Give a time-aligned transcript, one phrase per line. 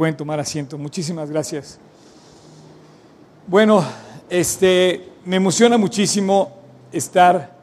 [0.00, 0.78] pueden tomar asiento.
[0.78, 1.78] Muchísimas gracias.
[3.46, 3.84] Bueno,
[4.30, 6.56] este, me emociona muchísimo
[6.90, 7.54] estar,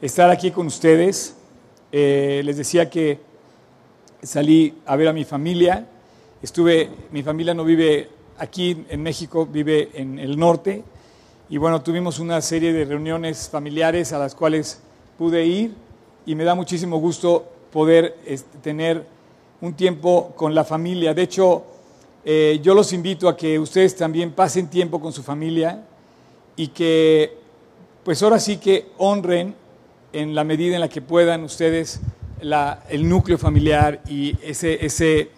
[0.00, 1.34] estar aquí con ustedes.
[1.90, 3.18] Eh, les decía que
[4.22, 5.84] salí a ver a mi familia.
[6.40, 10.84] Estuve, mi familia no vive aquí en México, vive en el norte.
[11.48, 14.80] Y bueno, tuvimos una serie de reuniones familiares a las cuales
[15.18, 15.74] pude ir
[16.24, 19.13] y me da muchísimo gusto poder este, tener
[19.64, 21.14] un tiempo con la familia.
[21.14, 21.64] De hecho,
[22.22, 25.82] eh, yo los invito a que ustedes también pasen tiempo con su familia
[26.54, 27.38] y que,
[28.04, 29.54] pues ahora sí que honren
[30.12, 32.00] en la medida en la que puedan ustedes
[32.90, 35.30] el núcleo familiar y ese, ese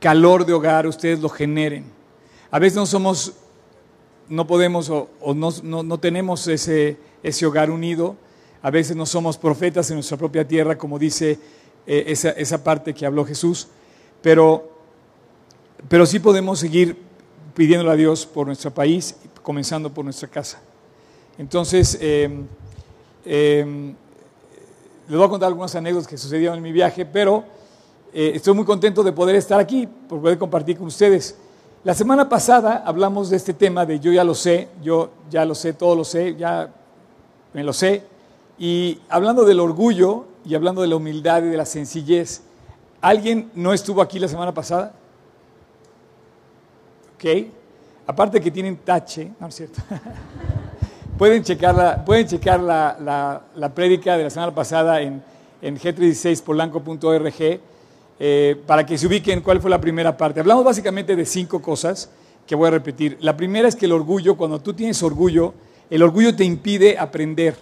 [0.00, 1.84] calor de hogar, ustedes lo generen.
[2.50, 3.34] A veces no somos,
[4.30, 8.16] no podemos o, no, no, tenemos ese, ese hogar unido,
[8.62, 11.38] a veces no somos profetas en nuestra propia tierra, como dice
[11.86, 13.68] eh, esa, esa, parte que habló Jesús,
[14.22, 14.70] pero,
[15.88, 16.96] pero sí podemos seguir
[17.54, 20.60] pidiéndole a Dios por nuestro país, comenzando por nuestra casa.
[21.38, 22.28] Entonces, eh,
[23.24, 23.94] eh,
[25.08, 27.44] les voy a contar algunas anécdotas que sucedieron en mi viaje, pero
[28.12, 31.36] eh, estoy muy contento de poder estar aquí, por poder compartir con ustedes.
[31.84, 35.54] La semana pasada hablamos de este tema de yo ya lo sé, yo ya lo
[35.54, 36.72] sé, todo lo sé, ya
[37.52, 38.02] me lo sé.
[38.58, 42.42] Y hablando del orgullo y hablando de la humildad y de la sencillez,
[43.00, 44.94] ¿alguien no estuvo aquí la semana pasada?
[47.14, 47.48] ¿Ok?
[48.06, 49.82] Aparte que tienen tache, no es cierto.
[51.18, 55.22] Pueden checar la, pueden checar la, la, prédica de la semana pasada en,
[55.62, 57.60] en g36polanco.org
[58.20, 60.40] eh, para que se ubiquen cuál fue la primera parte.
[60.40, 62.10] Hablamos básicamente de cinco cosas
[62.46, 63.16] que voy a repetir.
[63.22, 65.54] La primera es que el orgullo, cuando tú tienes orgullo,
[65.88, 67.56] el orgullo te impide aprender.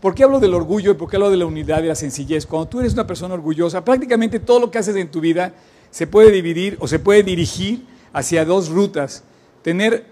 [0.00, 2.46] ¿Por qué hablo del orgullo y por qué hablo de la unidad y la sencillez?
[2.46, 5.54] Cuando tú eres una persona orgullosa, prácticamente todo lo que haces en tu vida
[5.90, 9.24] se puede dividir o se puede dirigir hacia dos rutas.
[9.62, 10.04] Tener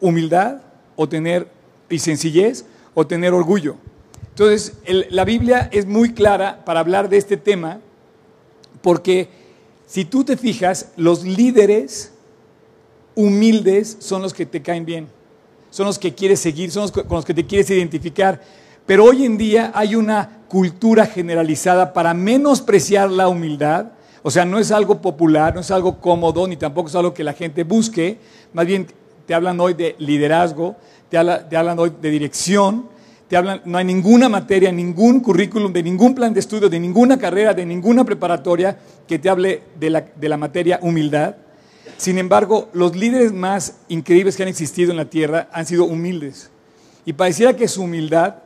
[0.00, 0.62] humildad
[0.96, 1.48] o tener
[1.90, 2.64] y sencillez
[2.94, 3.76] o tener orgullo.
[4.30, 4.74] Entonces,
[5.10, 7.80] la Biblia es muy clara para hablar de este tema
[8.80, 9.28] porque
[9.86, 12.12] si tú te fijas, los líderes
[13.14, 15.08] humildes son los que te caen bien,
[15.70, 18.40] son los que quieres seguir, son los con los que te quieres identificar.
[18.92, 23.86] Pero hoy en día hay una cultura generalizada para menospreciar la humildad.
[24.22, 27.24] O sea, no es algo popular, no es algo cómodo, ni tampoco es algo que
[27.24, 28.18] la gente busque.
[28.52, 28.86] Más bien
[29.24, 30.76] te hablan hoy de liderazgo,
[31.08, 32.86] te, hablan hoy de dirección,
[33.28, 37.18] te hablan, no hay ninguna materia, ningún currículum, de ningún plan de estudio, de ninguna
[37.18, 38.76] carrera, de ninguna preparatoria
[39.08, 41.36] que te hable de la, de la materia humildad.
[41.96, 46.50] Sin embargo, los líderes más increíbles que han existido en la tierra han sido humildes.
[47.06, 48.41] Y pareciera que su humildad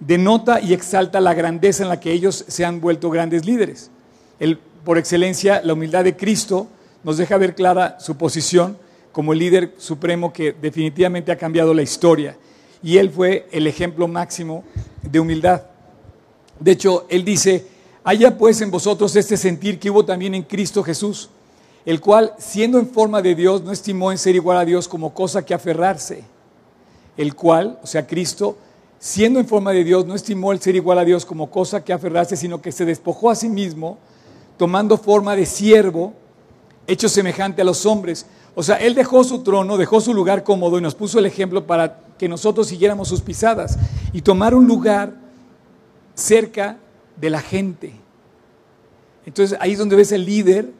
[0.00, 3.90] denota y exalta la grandeza en la que ellos se han vuelto grandes líderes.
[4.84, 6.66] Por excelencia, la humildad de Cristo
[7.04, 8.78] nos deja ver clara su posición
[9.12, 12.36] como el líder supremo que definitivamente ha cambiado la historia.
[12.82, 14.64] Y él fue el ejemplo máximo
[15.02, 15.62] de humildad.
[16.60, 17.66] De hecho, él dice,
[18.04, 21.28] haya pues en vosotros este sentir que hubo también en Cristo Jesús,
[21.84, 25.12] el cual, siendo en forma de Dios, no estimó en ser igual a Dios como
[25.12, 26.22] cosa que aferrarse.
[27.16, 28.56] El cual, o sea, Cristo,
[28.98, 31.92] siendo en forma de Dios, no estimó el ser igual a Dios como cosa que
[31.92, 33.98] aferrarse, sino que se despojó a sí mismo,
[34.56, 36.12] tomando forma de siervo,
[36.86, 38.26] hecho semejante a los hombres
[38.58, 41.64] o sea, Él dejó su trono, dejó su lugar cómodo y nos puso el ejemplo
[41.64, 43.78] para que nosotros siguiéramos sus pisadas
[44.12, 45.14] y tomar un lugar
[46.16, 46.76] cerca
[47.14, 47.92] de la gente.
[49.24, 50.72] Entonces ahí es donde ves el líder,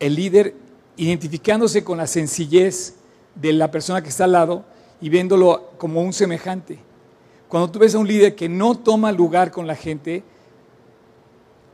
[0.00, 0.54] el líder
[0.98, 2.96] identificándose con la sencillez
[3.34, 4.66] de la persona que está al lado
[5.00, 6.78] y viéndolo como un semejante.
[7.48, 10.22] Cuando tú ves a un líder que no toma lugar con la gente,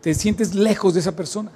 [0.01, 1.53] te sientes lejos de esa persona.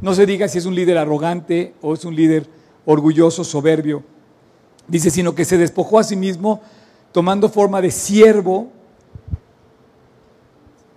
[0.00, 2.46] No se diga si es un líder arrogante o es un líder
[2.86, 4.02] orgulloso, soberbio.
[4.86, 6.62] Dice, sino que se despojó a sí mismo
[7.12, 8.70] tomando forma de siervo,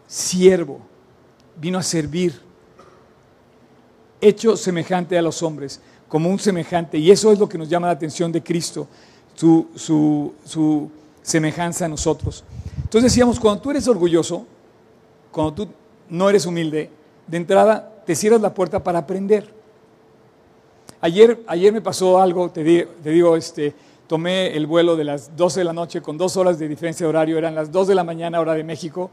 [0.08, 0.80] siervo,
[1.60, 2.40] vino a servir,
[4.20, 6.98] hecho semejante a los hombres, como un semejante.
[6.98, 8.88] Y eso es lo que nos llama la atención de Cristo,
[9.34, 10.92] su, su, su
[11.22, 12.44] semejanza a nosotros.
[12.84, 14.46] Entonces decíamos, cuando tú eres orgulloso,
[15.32, 15.68] cuando tú
[16.10, 16.90] no eres humilde,
[17.28, 19.54] de entrada te cierras la puerta para aprender.
[21.00, 22.64] Ayer, ayer me pasó algo, te,
[23.04, 23.74] digo, este,
[24.08, 27.10] tomé el vuelo de las 12 de la noche con dos horas de diferencia de
[27.10, 29.10] horario, eran las 2 de la mañana hora de México,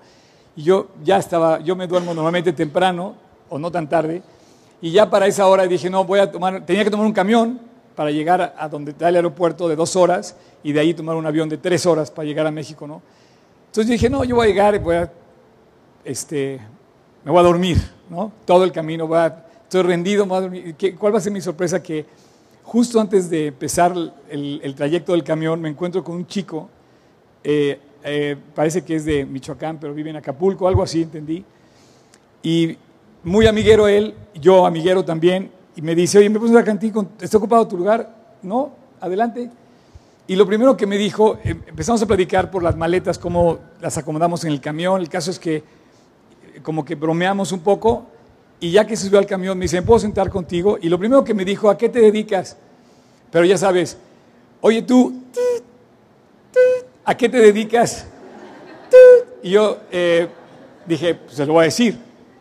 [0.56, 3.14] y yo ya estaba, yo me duermo normalmente temprano,
[3.48, 4.22] o no tan tarde,
[4.82, 7.67] y ya para esa hora dije, no, voy a tomar, tenía que tomar un camión
[7.98, 11.26] para llegar a, donde está el aeropuerto de dos horas, y de ahí tomar un
[11.26, 13.02] avión de tres horas para llegar a México, ¿no?
[13.66, 15.12] Entonces dije, no, yo voy a llegar y voy a,
[16.04, 16.60] este,
[17.24, 17.76] me voy a dormir,
[18.08, 18.30] ¿no?
[18.44, 20.28] Todo el camino voy a estoy rendido,
[20.96, 21.82] ¿cuál va a ser mi sorpresa?
[21.82, 22.06] Que
[22.62, 23.92] justo antes de empezar
[24.30, 26.68] el, trayecto del camión me encuentro con un chico,
[27.42, 31.44] eh, eh, parece que es de Michoacán, pero vive en Acapulco, algo así, entendí.
[32.44, 32.76] Y
[33.24, 36.92] muy amiguero él, yo amiguero también, y me dice, oye, ¿me puedes dar ti?
[37.20, 38.12] ¿Está ocupado tu lugar?
[38.42, 39.48] No, adelante.
[40.26, 43.96] Y lo primero que me dijo, em, empezamos a platicar por las maletas, cómo las
[43.96, 45.00] acomodamos en el camión.
[45.00, 45.62] El caso es que
[46.64, 48.06] como que bromeamos un poco
[48.58, 50.78] y ya que se subió al camión me dice, puedo sentar contigo?
[50.82, 52.56] Y lo primero que me dijo, ¿a qué te dedicas?
[53.30, 53.98] Pero ya sabes,
[54.60, 55.22] oye tú,
[57.04, 58.04] ¿a qué te dedicas?
[59.44, 60.26] Y yo eh,
[60.86, 61.96] dije, pues se lo voy a decir,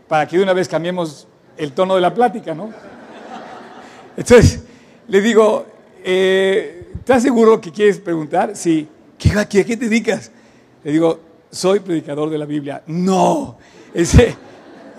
[0.08, 2.74] para que de una vez cambiemos el tono de la plática, ¿no?
[4.18, 4.64] Entonces
[5.08, 5.66] le digo,
[6.04, 6.78] eh,
[7.08, 8.54] ¿Estás seguro que quieres preguntar?
[8.54, 8.86] Sí.
[9.18, 10.30] ¿Qué, ¿A qué te dedicas?
[10.84, 12.84] Le digo, soy predicador de la Biblia.
[12.86, 13.58] No,
[13.94, 14.36] ese,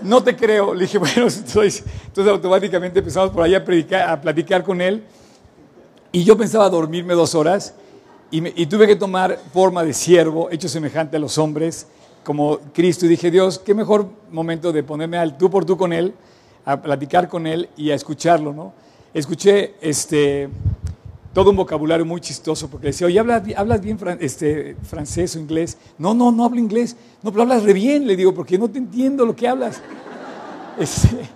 [0.01, 0.73] no te creo.
[0.73, 5.05] Le dije, bueno, entonces, entonces automáticamente empezamos por ahí a, predicar, a platicar con él.
[6.11, 7.75] Y yo pensaba dormirme dos horas
[8.31, 11.89] y, y, tuve que tomar forma de siervo, hecho semejante a los hombres,
[12.25, 13.05] como Cristo.
[13.05, 16.15] Y dije, Dios, qué mejor momento de ponerme al tú por tú con Él,
[16.65, 18.73] a platicar con Él y a escucharlo, ¿no?
[19.15, 20.49] Escuché este,
[21.33, 25.79] todo un vocabulario muy chistoso, porque decía, oye, ¿hablas, hablas bien este, francés o inglés?
[25.97, 26.97] No, no, no hablo inglés.
[27.23, 29.83] No, pero hablas re bien, le digo, porque no te entiendo lo que hablas.
[30.79, 31.29] Este,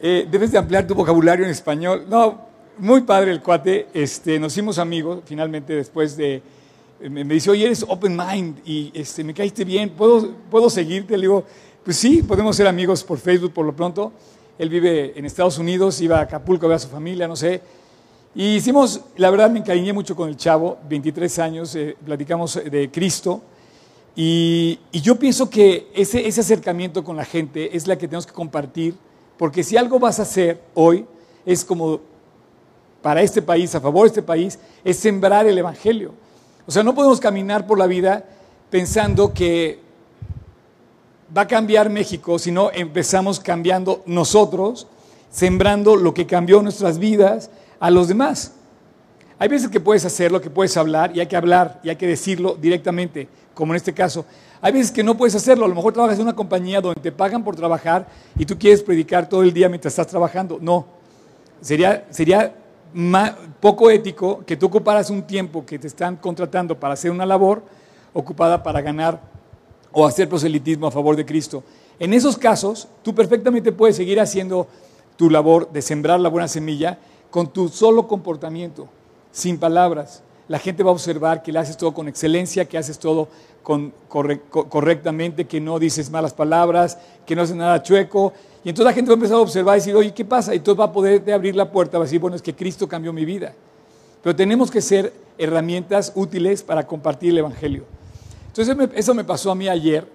[0.00, 2.06] eh, debes de ampliar tu vocabulario en español.
[2.08, 2.40] No,
[2.78, 3.86] muy padre el cuate.
[3.92, 6.42] Este, nos hicimos amigos, finalmente, después de...
[7.00, 11.16] Me, dice, oye, eres open mind y este, me caíste bien, ¿Puedo, ¿puedo seguirte?
[11.16, 11.44] Le digo,
[11.84, 14.12] pues sí, podemos ser amigos por Facebook por lo pronto.
[14.58, 17.62] Él vive en Estados Unidos, iba a Acapulco a ver a su familia, no sé
[18.34, 22.90] y hicimos, la verdad me encariñé mucho con el chavo, 23 años, eh, platicamos de
[22.90, 23.42] Cristo.
[24.16, 28.32] Y, yo pienso que ese, ese acercamiento con la gente es la que tenemos que
[28.32, 28.94] compartir,
[29.36, 31.04] porque si algo vas a hacer hoy,
[31.44, 32.00] es como
[33.02, 36.14] para este país, a favor de este país, es sembrar el Evangelio.
[36.66, 38.24] O sea, no podemos caminar por la vida
[38.70, 39.80] pensando que
[41.36, 44.86] va a cambiar México, sino empezamos cambiando nosotros,
[45.30, 47.50] sembrando lo que cambió nuestras vidas
[47.80, 48.52] a los demás.
[49.38, 52.06] Hay veces que puedes hacerlo, que puedes hablar y hay que hablar y hay que
[52.06, 54.24] decirlo directamente, como en este caso.
[54.60, 57.10] Hay veces que no puedes hacerlo, a lo mejor trabajas en una compañía donde te
[57.10, 58.06] pagan por trabajar
[58.38, 60.58] y tú quieres predicar todo el día mientras estás trabajando.
[60.60, 60.86] No,
[61.60, 62.54] sería, sería
[63.58, 67.62] poco ético que tú ocuparas un tiempo que te están contratando para hacer una labor
[68.12, 69.20] ocupada para ganar
[69.92, 71.62] o hacer proselitismo a favor de Cristo.
[71.98, 74.66] En esos casos, tú perfectamente puedes seguir haciendo
[75.16, 76.98] tu labor de sembrar la buena semilla
[77.30, 78.88] con tu solo comportamiento,
[79.30, 80.22] sin palabras.
[80.48, 83.28] La gente va a observar que le haces todo con excelencia, que haces todo
[84.68, 88.32] correctamente, que no dices malas palabras, que no haces nada chueco.
[88.64, 90.54] Y entonces la gente va a empezar a observar y decir, oye, ¿qué pasa?
[90.54, 92.88] Y entonces va a poder abrir la puerta, va a decir, bueno, es que Cristo
[92.88, 93.54] cambió mi vida.
[94.22, 97.84] Pero tenemos que ser herramientas útiles para compartir el Evangelio.
[98.54, 100.06] Entonces eso me pasó a mí ayer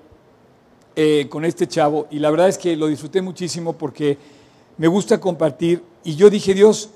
[0.95, 4.15] eh, con este chavo y la verdad es que lo disfruté muchísimo porque
[4.77, 6.91] me gusta compartir y yo dije, Dios,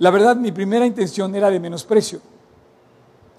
[0.00, 2.20] la verdad, mi primera intención era de menosprecio.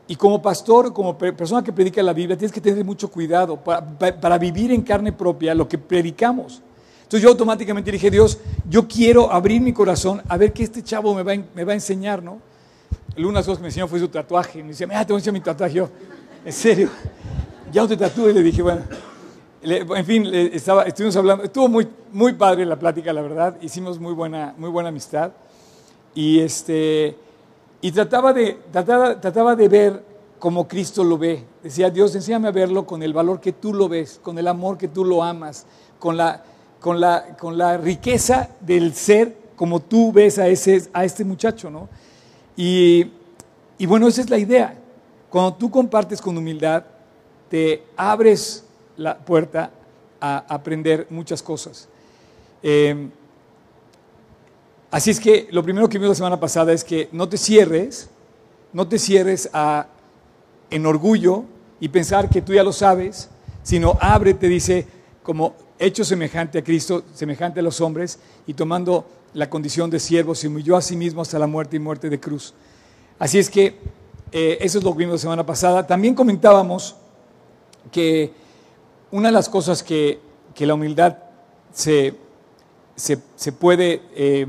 [0.07, 4.37] Y como pastor, como persona que predica la Biblia, tienes que tener mucho cuidado para,
[4.37, 6.61] vivir en carne propia lo que predicamos.
[6.99, 8.37] Entonces yo automáticamente dije, Dios,
[8.69, 11.75] yo quiero abrir mi corazón a ver qué este chavo me va, me va a
[11.75, 12.39] enseñar, ¿no?
[13.17, 14.63] Una de las cosas que me enseñó fue su tatuaje.
[14.63, 15.73] Me decía, mira, te voy a enseñar mi tatuaje.
[15.73, 15.89] Yo,
[16.47, 16.89] en serio,
[17.73, 18.27] ya te tatúe.
[18.27, 18.81] Le dije, bueno,
[19.61, 23.57] en fin, estaba, estuvimos hablando, estuvo muy, muy padre la plática, la verdad.
[23.61, 25.33] Hicimos muy buena, muy buena amistad.
[26.15, 27.17] Y, este,
[27.81, 30.03] y trataba, de, trataba, trataba de ver
[30.39, 31.43] como Cristo lo ve.
[31.61, 34.77] Decía, Dios, enséñame a verlo con el valor que tú lo ves, con el amor
[34.77, 35.65] que tú lo amas,
[35.99, 36.45] con la,
[36.79, 41.69] con la, con la riqueza del ser como tú ves a, ese, a este muchacho,
[41.69, 41.89] ¿no?
[42.55, 43.05] Y,
[43.77, 44.77] y bueno, esa es la idea.
[45.29, 46.83] Cuando tú compartes con humildad,
[47.49, 48.63] te abres
[48.95, 49.71] la puerta
[50.19, 51.87] a aprender muchas cosas.
[52.63, 53.09] Eh,
[54.89, 58.09] Así es que lo primero que vimos la semana pasada es que no te cierres,
[58.71, 59.49] no te cierres
[60.69, 61.43] en orgullo
[61.81, 63.29] y pensar que tú ya lo sabes,
[63.63, 64.87] sino ábrete, dice,
[65.23, 70.33] como hecho semejante a Cristo, semejante a los hombres, y tomando la condición de siervo,
[70.33, 72.53] se humilló a sí mismo hasta la muerte y muerte de cruz.
[73.19, 73.77] Así es que
[74.31, 75.85] eh, eso es lo que vimos la semana pasada.
[75.85, 76.95] También comentábamos
[77.91, 78.33] que
[79.11, 80.19] una de las cosas que,
[80.59, 81.17] la humildad
[81.71, 82.15] se,
[82.95, 84.01] se, puede...
[84.15, 84.47] Eh,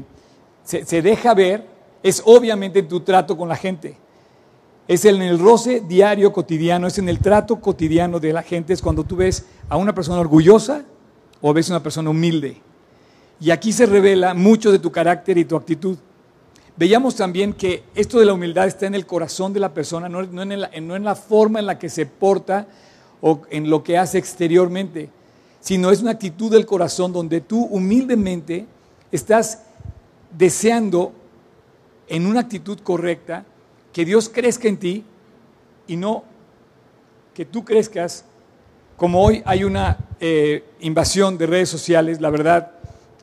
[0.65, 1.67] se, deja ver
[2.03, 3.97] es obviamente en tu trato con la gente.
[4.87, 8.81] Es en el roce diario, cotidiano, es en el trato cotidiano de la gente, es
[8.81, 10.85] cuando tú ves a una persona orgullosa
[11.41, 12.61] o ves a una persona humilde.
[13.41, 15.99] Y aquí se revela mucho de tu carácter y tu actitud.
[16.79, 20.21] Veíamos también que esto de la humildad está en el corazón de la persona, no,
[20.21, 22.69] en la, no en la forma en la que se porta
[23.21, 25.11] o en lo que hace exteriormente,
[25.59, 28.65] sino es una actitud del corazón donde tú humildemente
[29.11, 29.63] estás
[30.31, 31.13] deseando
[32.07, 33.45] en una actitud correcta
[33.93, 35.05] que Dios crezca en ti
[35.89, 36.23] y no
[37.35, 38.25] que tú crezcas.
[38.97, 42.71] Como hoy hay una eh, invasión de redes sociales, la verdad,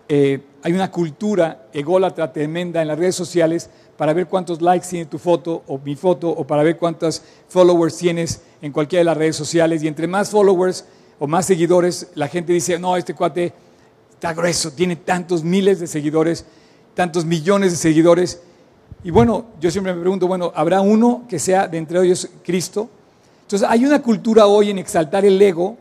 [0.09, 5.05] eh, hay una cultura ególatra tremenda en las redes sociales para ver cuántos likes tiene
[5.05, 9.15] tu foto o mi foto o para ver cuántos followers tienes en cualquiera de las
[9.15, 9.83] redes sociales.
[9.83, 10.85] Y entre más followers
[11.19, 13.53] o más seguidores, la gente dice, no, este cuate
[14.09, 16.47] está grueso, tiene tantos miles de seguidores,
[16.95, 18.41] tantos millones de seguidores.
[19.03, 22.89] Y bueno, yo siempre me pregunto, bueno, ¿habrá uno que sea de entre ellos Cristo?
[23.43, 25.77] Entonces hay una cultura hoy en exaltar el ego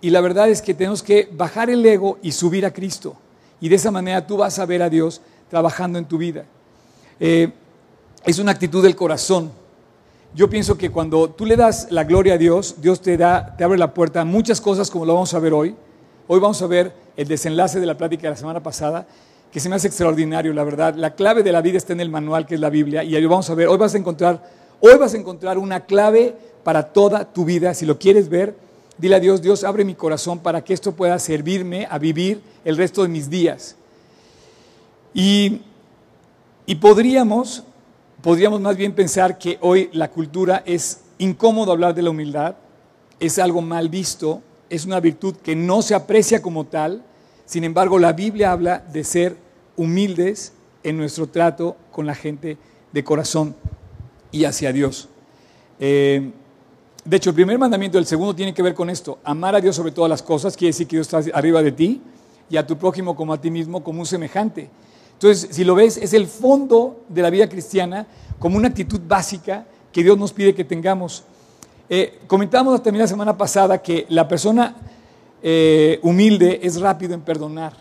[0.00, 3.14] y la verdad es que tenemos que bajar el ego y subir a Cristo.
[3.60, 6.44] Y de esa manera tú vas a ver a Dios trabajando en tu vida.
[7.20, 7.52] Eh,
[8.24, 9.50] es una actitud del corazón.
[10.34, 13.64] Yo pienso que cuando tú le das la gloria a Dios, Dios te, da, te
[13.64, 15.74] abre la puerta a muchas cosas como lo vamos a ver hoy.
[16.26, 19.06] Hoy vamos a ver el desenlace de la plática de la semana pasada,
[19.50, 20.94] que se me hace extraordinario, la verdad.
[20.94, 23.24] La clave de la vida está en el manual que es la Biblia y ahí
[23.24, 24.42] vamos a ver, hoy vas a encontrar,
[24.80, 27.72] hoy vas a encontrar una clave para toda tu vida.
[27.72, 28.54] Si lo quieres ver,
[28.98, 32.76] dile a Dios, Dios abre mi corazón para que esto pueda servirme a vivir el
[32.76, 33.76] resto de mis días.
[35.14, 35.62] Y,
[36.66, 37.62] y podríamos,
[38.22, 42.56] podríamos más bien pensar que hoy la cultura es incómodo hablar de la humildad,
[43.20, 47.02] es algo mal visto, es una virtud que no se aprecia como tal,
[47.46, 49.36] sin embargo la Biblia habla de ser
[49.76, 50.52] humildes
[50.82, 52.58] en nuestro trato con la gente
[52.92, 53.56] de corazón
[54.30, 55.08] y hacia Dios.
[55.80, 56.32] Eh,
[57.08, 59.18] de hecho, el primer mandamiento y el segundo tiene que ver con esto.
[59.24, 62.02] Amar a Dios sobre todas las cosas quiere decir que Dios está arriba de ti
[62.50, 64.68] y a tu prójimo como a ti mismo como un semejante.
[65.14, 68.06] Entonces, si lo ves, es el fondo de la vida cristiana
[68.38, 71.24] como una actitud básica que Dios nos pide que tengamos.
[71.88, 74.76] Eh, comentábamos también la semana pasada que la persona
[75.42, 77.72] eh, humilde es rápido en perdonar.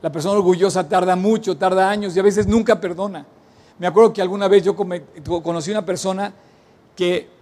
[0.00, 3.26] La persona orgullosa tarda mucho, tarda años y a veces nunca perdona.
[3.80, 6.32] Me acuerdo que alguna vez yo conocí una persona
[6.94, 7.37] que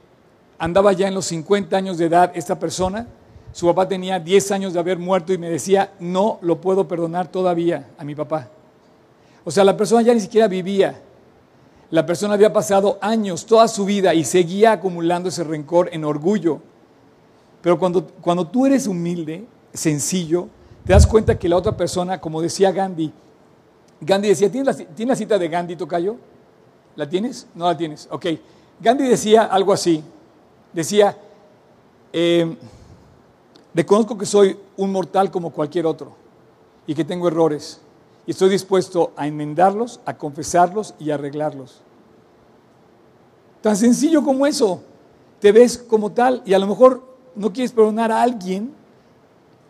[0.59, 3.07] andaba ya en los 50 años de edad, esta persona,
[3.53, 7.29] su papá tenía 10 años de haber muerto y me decía, no lo puedo perdonar
[7.29, 8.49] todavía a mi papá.
[9.45, 11.01] O sea, la persona ya ni siquiera vivía.
[11.91, 16.61] La persona había pasado años, toda su vida, y seguía acumulando ese rencor en orgullo.
[17.63, 20.49] Pero cuando, cuando tú eres humilde, sencillo,
[20.85, 23.13] te das cuenta que la otra persona, como decía Gandhi,
[24.01, 26.17] Gandhi decía, ¿tienes la, la cita de Gandhi, Tocayo?
[26.97, 27.47] ¿La tienes?
[27.55, 28.09] No la tienes.
[28.11, 28.27] Ok.
[28.81, 30.03] Gandhi decía algo así.
[30.77, 31.17] Decía,
[32.13, 32.55] eh,
[33.75, 36.13] reconozco que soy un mortal como cualquier otro
[36.87, 37.81] y que tengo errores
[38.27, 41.81] y estoy dispuesto a enmendarlos, a confesarlos y a arreglarlos.
[43.63, 44.83] Tan sencillo como eso.
[45.41, 47.03] Te ves como tal y a lo mejor
[47.35, 48.71] no quieres perdonar a alguien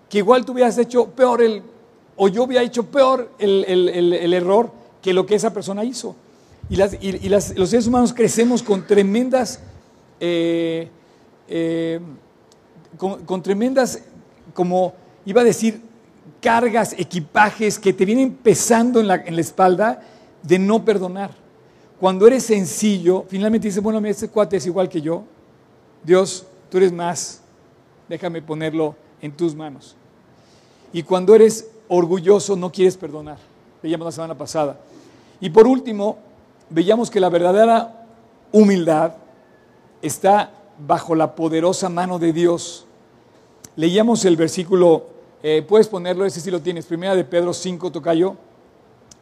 [0.09, 1.63] que igual tú hubieras hecho peor el,
[2.17, 6.17] o yo hubiera hecho peor el, error que lo que esa persona hizo.
[6.69, 6.75] Y,
[7.29, 9.61] los seres humanos crecemos con tremendas,
[10.19, 10.91] eh,
[11.49, 12.01] eh,
[12.97, 14.03] con tremendas,
[14.55, 15.83] como iba a decir,
[16.41, 20.01] cargas, equipajes que te vienen pesando en la, en la espalda
[20.43, 21.31] de no perdonar.
[21.99, 25.25] Cuando eres sencillo, finalmente dices, bueno, este cuate es igual que yo.
[26.05, 27.41] Dios, tú eres más.
[28.09, 29.97] Déjame ponerlo en tus manos.
[30.93, 33.39] Y cuando eres orgulloso, no quieres perdonar.
[33.83, 34.79] Veíamos la semana pasada.
[35.41, 36.19] Y por último,
[36.71, 38.07] veíamos que la verdadera
[38.53, 39.15] humildad
[40.03, 42.87] está bajo la poderosa mano de Dios.
[43.77, 45.07] Leíamos el versículo
[45.43, 46.87] eh, puedes ponerlo, ese sí lo tienes.
[46.87, 48.37] Primera de Pedro 5, tocayo,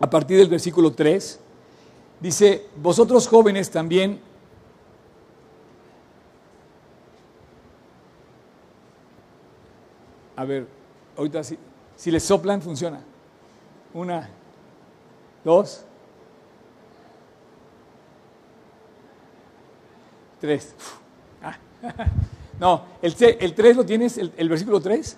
[0.01, 1.41] a partir del versículo 3.
[2.21, 4.21] Dice, vosotros jóvenes también
[10.37, 10.67] A ver,
[11.17, 11.59] ahorita si,
[11.97, 13.01] si le soplan funciona.
[13.93, 14.29] Una,
[15.45, 15.85] dos,
[20.41, 20.75] tres.
[22.61, 25.17] No, el, el 3 lo tienes, el, versículo 3.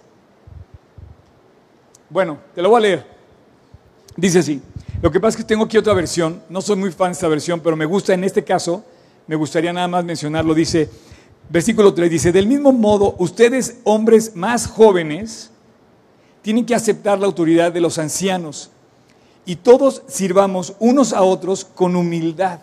[2.09, 3.07] Bueno, te lo voy a leer.
[4.17, 4.63] Dice así.
[5.03, 6.43] Lo que pasa es que tengo aquí otra versión.
[6.49, 8.83] No soy muy fan de esta versión, pero me gusta en este caso.
[9.27, 10.55] Me gustaría nada más mencionarlo.
[10.55, 10.89] Dice,
[11.51, 15.51] versículo 3, dice, del mismo modo, ustedes, hombres más jóvenes,
[16.41, 18.71] tienen que aceptar la autoridad de los ancianos
[19.45, 22.61] y todos sirvamos unos a otros con humildad.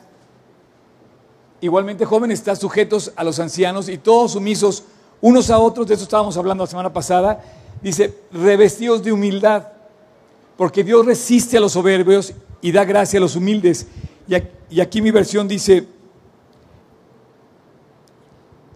[1.63, 4.83] Igualmente, jóvenes, están sujetos a los ancianos y todos sumisos
[5.21, 5.87] unos a otros.
[5.87, 7.41] De eso estábamos hablando la semana pasada
[7.81, 9.67] dice, revestidos de humildad.
[10.57, 13.87] porque Dios resiste a los soberbios y da gracia a los humildes.
[14.69, 15.87] Y aquí mi versión dice,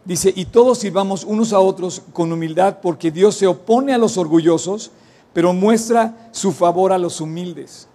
[0.05, 4.17] dice, y todos sirvamos unos a otros con humildad, porque Dios se opone a los
[4.17, 4.91] orgullosos,
[5.33, 7.89] pero muestra su favor a los humildes.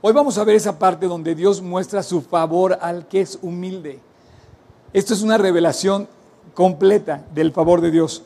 [0.00, 4.00] Hoy vamos a ver esa parte donde Dios muestra su favor al que es humilde.
[4.92, 6.08] Esto es una revelación
[6.54, 8.22] completa del favor de Dios.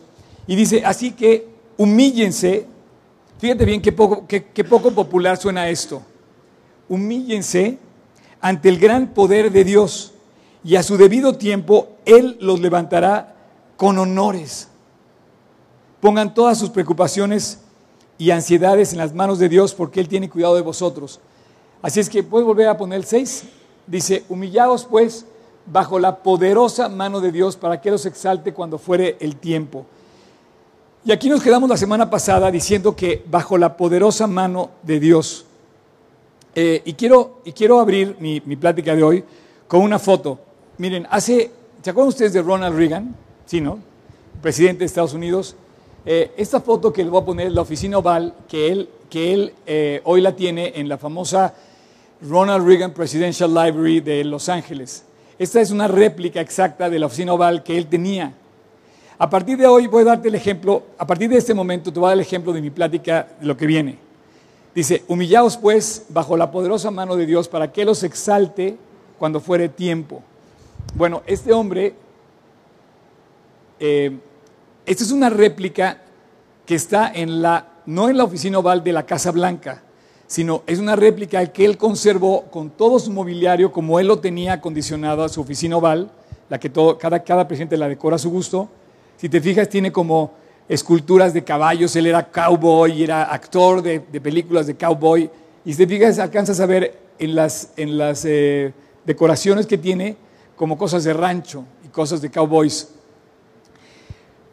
[0.47, 2.67] Y dice, así que humíllense,
[3.39, 6.03] fíjate bien qué poco, qué poco popular suena esto,
[6.89, 7.79] humíllense
[8.41, 10.13] ante el gran poder de Dios
[10.63, 13.37] y a su debido tiempo Él los levantará
[13.77, 14.69] con honores.
[16.01, 17.61] Pongan todas sus preocupaciones
[18.19, 21.21] y ansiedades en las manos de Dios porque Él tiene cuidado de vosotros.
[21.83, 23.45] Así es que puedes volver a poner el 6.
[23.87, 25.27] Dice, humillaos pues
[25.67, 29.87] bajo la poderosa mano de Dios para que los exalte cuando fuere el tiempo.
[31.05, 35.45] Y aquí nos quedamos la semana pasada diciendo que bajo la poderosa mano de Dios.
[36.55, 39.25] Eh, y, quiero, y quiero abrir mi, plática de hoy
[39.69, 40.39] con una foto.
[40.79, 41.51] Miren, hace,
[41.83, 43.15] ¿se acuerdan ustedes de Ronald Reagan?
[43.45, 43.79] Sí, ¿no?
[44.41, 45.57] Presidente de Estados Unidos.
[46.07, 49.33] Eh, esta foto que le voy a poner es la oficina oval que él, que
[49.33, 51.55] él eh, hoy la tiene en la famosa
[52.23, 55.05] Ronald Reagan Presidential Library de Los Ángeles.
[55.39, 58.33] Esta es una réplica exacta de la oficina oval que él tenía.
[59.19, 61.99] A partir de hoy voy a darte el ejemplo, a partir de este momento te
[61.99, 63.99] voy a dar el ejemplo de mi plática de lo que viene.
[64.75, 68.77] Dice, humillaos pues bajo la poderosa mano de Dios para que los exalte
[69.19, 70.23] cuando fuere tiempo.
[70.95, 71.95] Bueno, este hombre,
[73.81, 74.17] eh,
[74.87, 75.99] esta es una réplica
[76.67, 79.83] que está en la, no en la oficina oval de la Casa Blanca,
[80.27, 84.55] sino es una réplica que él conservó con todo su mobiliario como él lo tenía
[84.55, 86.11] acondicionado a su oficina oval,
[86.49, 88.69] la que todo, cada, cada presidente la decora a su gusto.
[89.17, 90.33] Si te fijas, tiene como
[90.69, 95.31] esculturas de caballos, él era cowboy, era actor de, películas de cowboy,
[95.65, 98.73] y si te fijas, alcanzas a ver en las, en las eh,
[99.05, 100.17] decoraciones que tiene
[100.57, 102.89] como cosas de rancho y cosas de cowboys.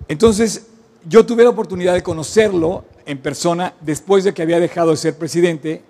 [0.08, 0.68] Entonces,
[1.08, 5.18] yo tuve la oportunidad de conocerlo en persona después de que había dejado de ser
[5.18, 5.82] presidente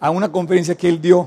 [0.00, 1.26] a una conferencia que él dio,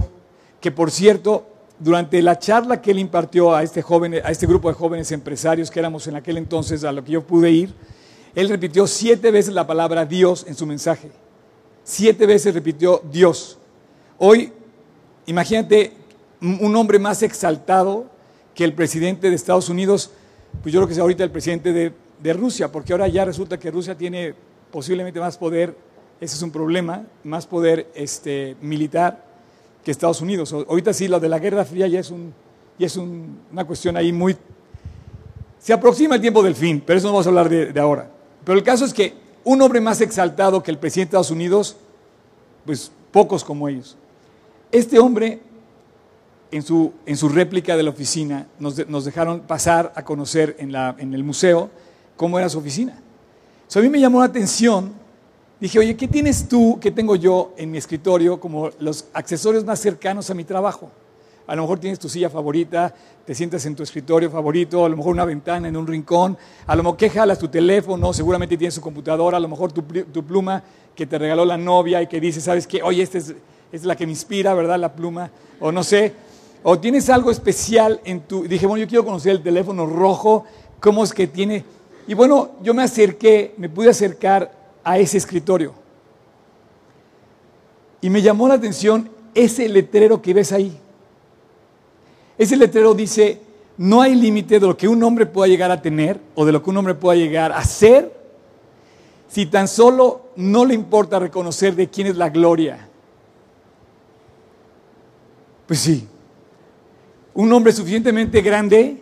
[0.59, 1.45] que por cierto,
[1.79, 5.71] durante la charla que él impartió a este, joven, a este grupo de jóvenes empresarios
[5.71, 7.73] que éramos en aquel entonces, a lo que yo pude ir,
[8.35, 11.09] él repitió siete veces la palabra Dios en su mensaje.
[11.83, 13.57] Siete veces repitió Dios.
[14.17, 14.53] Hoy,
[15.25, 15.93] imagínate
[16.39, 18.05] un hombre más exaltado
[18.53, 20.11] que el presidente de Estados Unidos,
[20.61, 23.59] pues yo creo que es ahorita el presidente de, de Rusia, porque ahora ya resulta
[23.59, 24.35] que Rusia tiene
[24.71, 25.75] posiblemente más poder,
[26.19, 29.23] ese es un problema, más poder este, militar
[29.83, 30.53] que Estados Unidos.
[30.53, 32.33] Ahorita sí, lo de la Guerra Fría ya es, un,
[32.79, 34.37] ya es una cuestión ahí muy...
[35.59, 38.09] Se aproxima el tiempo del fin, pero eso no vamos a hablar de, ahora.
[38.43, 41.75] Pero el caso es que un hombre más exaltado que el presidente de Estados Unidos,
[42.65, 43.95] pues pocos como ellos.
[44.71, 45.39] Este hombre,
[46.49, 50.71] en su, en su réplica de la oficina, nos, nos dejaron pasar a conocer en,
[50.71, 51.69] la, en el museo
[52.15, 52.99] cómo era su oficina
[53.79, 54.93] a mí me llamó la atención.
[55.59, 59.79] Dije, oye, ¿qué tienes tú que tengo yo en mi escritorio como los accesorios más
[59.79, 60.89] cercanos a mi trabajo?
[61.47, 62.93] A lo mejor tienes tu silla favorita,
[63.25, 66.75] te sientas en tu escritorio favorito, a lo mejor una ventana en un rincón, a
[66.75, 70.63] lo mejor que jalas tu teléfono, seguramente tienes tu computadora, a lo mejor tu, pluma
[70.95, 72.81] que te regaló la novia y que dice, ¿sabes qué?
[72.81, 73.35] Oye, esta es,
[73.71, 74.79] es la que me inspira, ¿verdad?
[74.79, 75.29] La pluma,
[75.59, 76.13] o no sé.
[76.63, 78.43] O tienes algo especial en tu...
[78.43, 80.45] Dije, bueno, yo quiero conocer el teléfono rojo,
[80.79, 81.63] cómo es que tiene
[82.11, 84.51] y bueno, yo me acerqué, me pude acercar
[84.83, 85.73] a ese escritorio.
[88.01, 90.77] Y me llamó la atención ese letrero que ves ahí.
[92.37, 93.39] Ese letrero dice,
[93.77, 96.61] no hay límite de lo que un hombre pueda llegar a tener o de lo
[96.61, 98.13] que un hombre pueda llegar a ser
[99.29, 102.89] si tan solo no le importa reconocer de quién es la gloria.
[105.65, 106.05] Pues sí,
[107.33, 109.01] un hombre suficientemente grande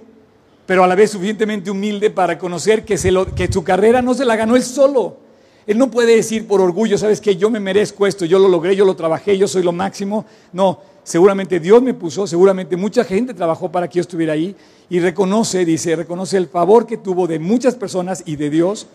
[0.69, 4.55] pero a la vez suficientemente humilde para conocer que, su carrera no se la ganó
[4.55, 5.17] él solo.
[5.65, 8.75] Él no puede decir por orgullo, sabes que yo me merezco esto, yo lo logré,
[8.75, 10.27] yo lo trabajé, yo soy lo máximo.
[10.53, 14.55] No, seguramente Dios me puso, seguramente mucha gente trabajó para que yo estuviera ahí
[14.91, 18.85] y reconoce, dice, reconoce el favor que tuvo de muchas personas y de Dios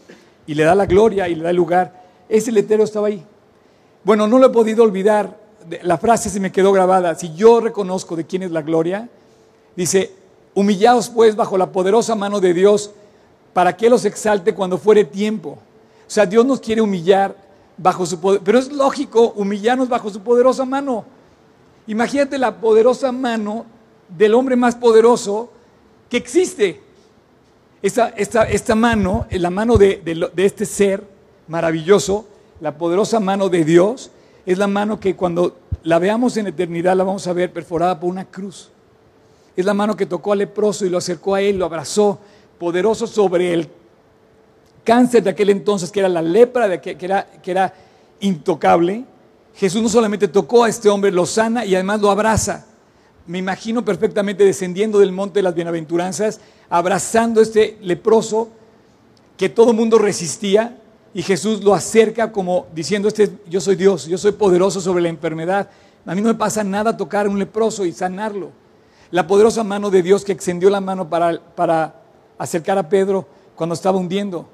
[0.46, 2.04] y le da la gloria y le da el lugar.
[2.28, 3.20] Ese letrero estaba ahí.
[4.04, 5.40] Bueno, no lo he podido olvidar,
[5.82, 9.08] la frase se me quedó grabada, si yo reconozco de quién es la gloria,
[9.74, 10.22] dice,
[10.54, 12.90] Humillaos pues bajo la poderosa mano de Dios
[13.52, 15.58] para que los exalte cuando fuere tiempo.
[16.06, 17.36] O sea, Dios nos quiere humillar
[17.76, 21.04] bajo su poder, pero es lógico humillarnos bajo su poderosa mano.
[21.86, 23.66] Imagínate la poderosa mano
[24.08, 25.50] del hombre más poderoso
[26.08, 26.80] que existe.
[27.82, 30.00] Esta, esta, esta mano, la mano de,
[30.34, 31.04] de este ser
[31.48, 32.26] maravilloso,
[32.60, 34.10] la poderosa mano de Dios,
[34.46, 38.08] es la mano que cuando la veamos en eternidad la vamos a ver perforada por
[38.08, 38.70] una cruz.
[39.56, 42.18] Es la mano que tocó al leproso y lo acercó a él, lo abrazó,
[42.58, 43.68] poderoso sobre el
[44.82, 47.74] cáncer de aquel entonces, que era la lepra, de que, era, que era
[48.20, 49.04] intocable.
[49.54, 52.66] Jesús no solamente tocó a este hombre, lo sana y además lo abraza.
[53.26, 58.48] Me imagino perfectamente descendiendo del monte de las bienaventuranzas, abrazando a este leproso
[59.36, 60.78] que todo el mundo resistía
[61.14, 65.08] y Jesús lo acerca como diciendo, este, yo soy Dios, yo soy poderoso sobre la
[65.08, 65.70] enfermedad.
[66.04, 68.50] A mí no me pasa nada tocar a un leproso y sanarlo.
[69.14, 72.02] La poderosa mano de Dios que extendió la mano para, para
[72.36, 73.24] acercar a Pedro
[73.54, 74.44] cuando estaba hundiendo.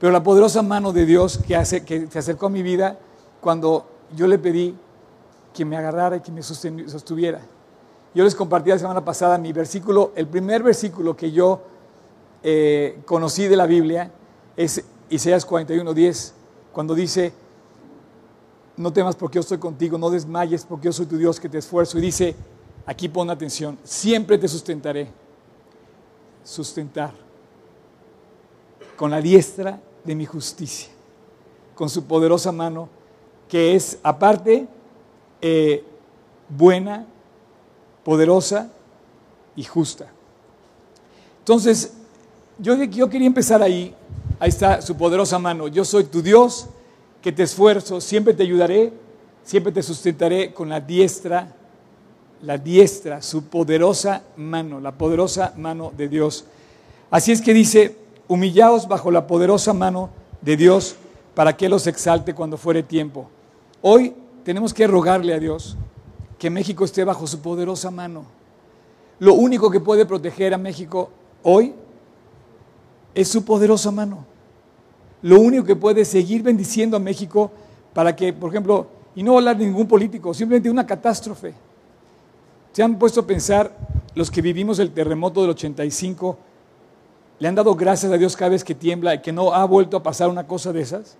[0.00, 2.98] Pero la poderosa mano de Dios que, hace, que se acercó a mi vida
[3.40, 3.86] cuando
[4.16, 4.74] yo le pedí
[5.54, 7.42] que me agarrara y que me sostuviera.
[8.12, 11.60] Yo les compartí la semana pasada mi versículo, el primer versículo que yo
[12.42, 14.10] eh, conocí de la Biblia
[14.56, 16.32] es Isaías 41:10,
[16.72, 17.32] cuando dice,
[18.76, 21.58] no temas porque yo estoy contigo, no desmayes porque yo soy tu Dios que te
[21.58, 21.98] esfuerzo.
[21.98, 22.34] Y dice,
[22.86, 25.08] aquí pon atención, siempre te sustentaré.
[26.44, 27.12] Sustentar
[28.96, 30.88] con la diestra de mi justicia,
[31.74, 32.88] con su poderosa mano,
[33.48, 34.66] que es aparte
[35.40, 35.84] eh,
[36.48, 37.06] buena,
[38.04, 38.70] poderosa
[39.54, 40.10] y justa.
[41.38, 41.94] Entonces,
[42.58, 43.94] yo, yo quería empezar ahí,
[44.38, 46.66] ahí está su poderosa mano, yo soy tu Dios,
[47.20, 48.92] que te esfuerzo, siempre te ayudaré,
[49.44, 51.54] siempre te sustentaré con la diestra,
[52.42, 56.44] la diestra, su poderosa mano, la poderosa mano de Dios.
[57.10, 57.96] Así es que dice,
[58.28, 60.96] humillaos bajo la poderosa mano de Dios
[61.34, 63.28] para que los exalte cuando fuere tiempo.
[63.80, 65.76] Hoy tenemos que rogarle a Dios
[66.38, 68.24] que México esté bajo su poderosa mano.
[69.20, 71.10] Lo único que puede proteger a México
[71.44, 71.74] hoy
[73.14, 74.24] es su poderosa mano.
[75.22, 77.52] Lo único que puede seguir bendiciendo a México
[77.94, 81.54] para que, por ejemplo, y no hablar de ningún político, simplemente una catástrofe.
[82.72, 83.76] ¿Se han puesto a pensar
[84.14, 86.38] los que vivimos el terremoto del 85?
[87.38, 89.96] ¿Le han dado gracias a Dios cada vez que tiembla y que no ha vuelto
[89.96, 91.16] a pasar una cosa de esas?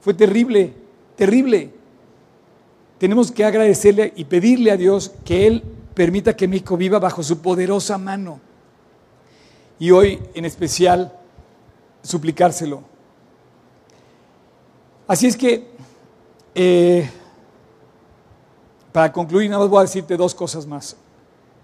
[0.00, 0.72] Fue terrible,
[1.16, 1.82] terrible
[3.02, 7.42] tenemos que agradecerle y pedirle a Dios que Él permita que México viva bajo su
[7.42, 8.38] poderosa mano.
[9.80, 11.12] Y hoy en especial
[12.00, 12.84] suplicárselo.
[15.08, 15.66] Así es que,
[16.54, 17.10] eh,
[18.92, 20.96] para concluir, nada más voy a decirte dos cosas más.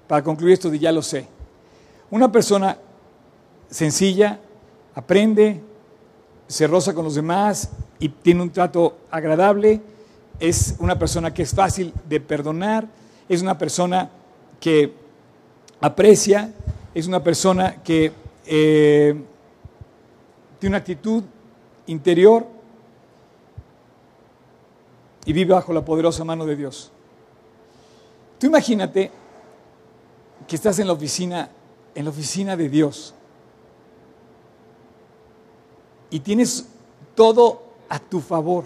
[0.06, 1.28] Para concluir esto de ya lo sé.
[2.10, 2.78] Una persona
[3.70, 4.40] sencilla,
[4.94, 5.60] aprende,
[6.46, 9.82] se roza con los demás y tiene un trato agradable
[10.40, 12.86] es una persona que es fácil de perdonar,
[13.28, 14.10] es una persona
[14.60, 14.92] que
[15.80, 16.52] aprecia,
[16.94, 18.12] es una persona que
[18.46, 19.20] eh,
[20.58, 21.24] tiene una actitud
[21.86, 22.46] interior
[25.24, 26.92] y vive bajo la poderosa mano de Dios.
[28.38, 29.10] Tú imagínate
[30.46, 31.50] que estás en la oficina,
[31.94, 33.14] en la oficina de Dios
[36.10, 36.66] y tienes
[37.14, 38.64] todo a tu favor.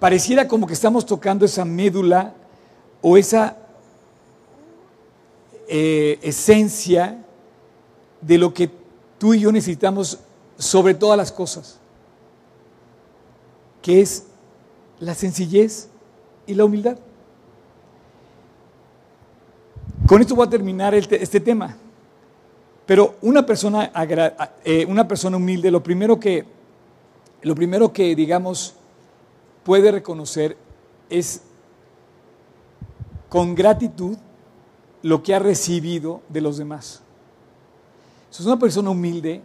[0.00, 2.34] Pareciera como que estamos tocando esa médula
[3.00, 3.56] o esa
[5.68, 7.24] eh, esencia
[8.20, 8.70] de lo que
[9.18, 10.18] tú y yo necesitamos
[10.58, 11.78] sobre todas las cosas,
[13.80, 14.24] que es
[14.98, 15.88] la sencillez
[16.46, 16.98] y la humildad.
[20.06, 21.76] Con esto voy a terminar este tema.
[22.86, 23.90] Pero una persona,
[24.64, 26.44] eh, una persona humilde, lo primero que,
[27.42, 28.74] lo primero que digamos,
[29.64, 30.56] puede reconocer
[31.10, 31.42] es
[33.28, 34.16] con gratitud
[35.02, 37.02] lo que ha recibido de los demás.
[38.30, 39.42] Si es una persona humilde,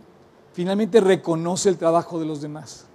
[0.53, 2.85] finalmente reconoce el trabajo de los demás.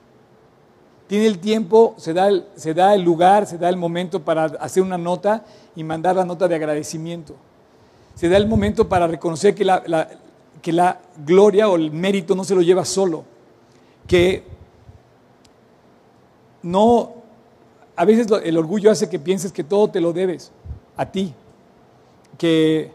[1.07, 5.45] Tiene el tiempo, se da el, lugar, se da el momento para hacer una nota
[5.77, 7.35] y mandar la nota de agradecimiento.
[8.15, 10.09] Se da el momento para reconocer que la,
[10.61, 13.25] que la gloria o el mérito no se lo lleva solo,
[14.09, 14.43] que
[16.63, 17.13] no,
[17.95, 20.51] a veces el orgullo hace que pienses que todo te lo debes
[20.97, 21.33] a ti,
[22.37, 22.91] que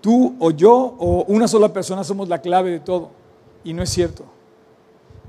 [0.00, 3.10] tú o yo o una sola persona somos la clave de todo,
[3.62, 4.24] y no es cierto.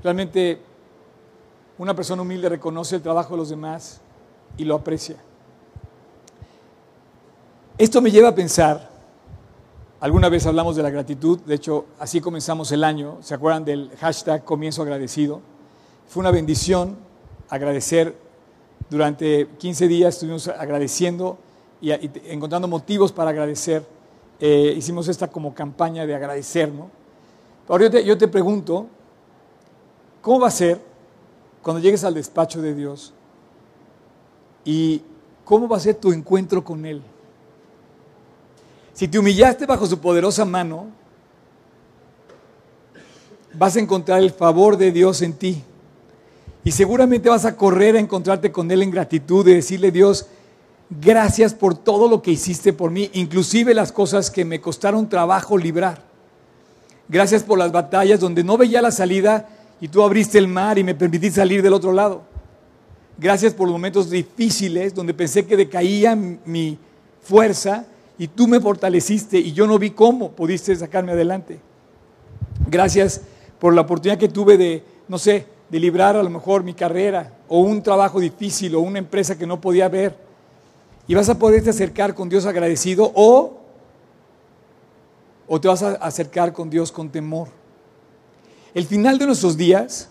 [0.02, 0.71] Realmente
[1.82, 4.00] una persona humilde reconoce el trabajo de los demás
[4.56, 5.16] y lo aprecia.
[7.76, 8.88] Esto me lleva a pensar,
[9.98, 13.90] alguna vez hablamos de la gratitud, de hecho así comenzamos el año, ¿se acuerdan del
[13.98, 15.40] hashtag comienzo agradecido?
[16.06, 16.96] Fue una bendición
[17.48, 18.14] agradecer.
[18.88, 21.36] Durante 15 días estuvimos agradeciendo
[21.80, 21.90] y,
[22.30, 23.84] encontrando motivos para agradecer.
[24.38, 26.90] Eh, hicimos esta como campaña de agradecer, ¿no?
[27.68, 28.86] Ahora yo te, yo te pregunto,
[30.20, 30.91] ¿cómo va a ser
[31.62, 33.12] cuando llegues al despacho de Dios
[34.64, 35.02] y
[35.44, 37.02] cómo va a ser tu encuentro con Él.
[38.92, 40.88] Si te humillaste bajo su poderosa mano,
[43.54, 45.62] vas a encontrar el favor de Dios en ti.
[46.64, 50.26] Y seguramente vas a correr a encontrarte con Él en gratitud y decirle, Dios,
[50.90, 55.56] gracias por todo lo que hiciste por mí, inclusive las cosas que me costaron trabajo
[55.56, 56.02] librar.
[57.08, 59.48] Gracias por las batallas donde no veía la salida
[59.82, 62.22] y tú abriste el mar y me permitiste salir del otro lado.
[63.18, 66.78] Gracias por los momentos difíciles donde pensé que decaía mi
[67.20, 67.84] fuerza
[68.16, 71.58] y tú me fortaleciste y yo no vi cómo pudiste sacarme adelante.
[72.68, 73.22] Gracias
[73.58, 77.32] por la oportunidad que tuve de, no sé, de librar a lo mejor mi carrera
[77.48, 80.16] o un trabajo difícil o una empresa que no podía ver.
[81.08, 83.58] Y vas a poderte acercar con Dios agradecido o,
[85.48, 87.61] o te vas a acercar con Dios con temor.
[88.74, 90.08] El final de nuestros días,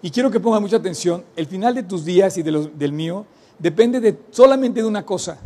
[0.00, 3.26] y quiero que ponga mucha atención, el final de tus días y del mío
[3.58, 5.38] depende de, solamente de una cosa.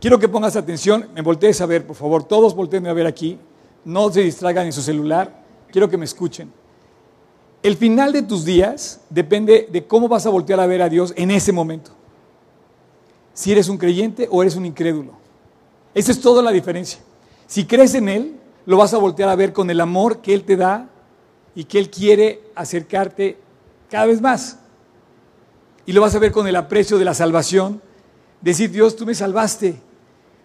[0.00, 3.38] Quiero que pongas atención, me voltees a ver, por favor, todos volteen a ver aquí,
[3.84, 6.52] no se distraigan en su celular, quiero que me escuchen.
[7.62, 11.14] El final de tus días depende de cómo vas a voltear a ver a Dios
[11.16, 11.92] en ese momento.
[13.32, 15.12] Si eres un creyente o eres un incrédulo.
[15.94, 16.98] Esa es toda la diferencia.
[17.46, 20.42] Si crees en Él, lo vas a voltear a ver con el amor que Él
[20.42, 20.90] te da
[21.54, 23.38] y que Él quiere acercarte
[23.90, 24.58] cada vez más.
[25.86, 27.80] Y lo vas a ver con el aprecio de la salvación.
[28.40, 29.76] Decir, Dios, tú me salvaste.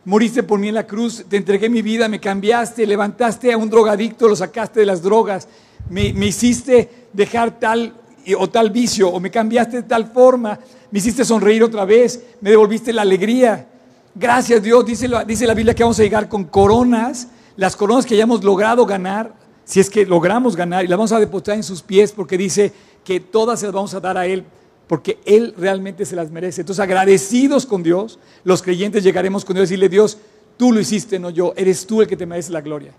[0.05, 3.69] Moriste por mí en la cruz, te entregué mi vida, me cambiaste, levantaste a un
[3.69, 5.47] drogadicto, lo sacaste de las drogas,
[5.89, 7.93] me, hiciste dejar tal
[8.37, 10.57] o tal vicio, o me cambiaste de tal forma,
[10.89, 13.67] me hiciste sonreír otra vez, me devolviste la alegría.
[14.15, 18.05] Gracias Dios, dice la, dice la Biblia que vamos a llegar con coronas, las coronas
[18.05, 19.33] que hayamos logrado ganar,
[19.69, 22.73] si es que logramos ganar, y las vamos a depositar en sus pies, porque dice
[23.05, 24.43] que todas se las vamos a dar a Él,
[24.87, 26.61] porque Él realmente se las merece.
[26.61, 30.17] Entonces, agradecidos con Dios, los creyentes llegaremos con Dios y decirle, Dios,
[30.57, 32.93] tú lo hiciste, no yo, eres tú el que te merece la gloria.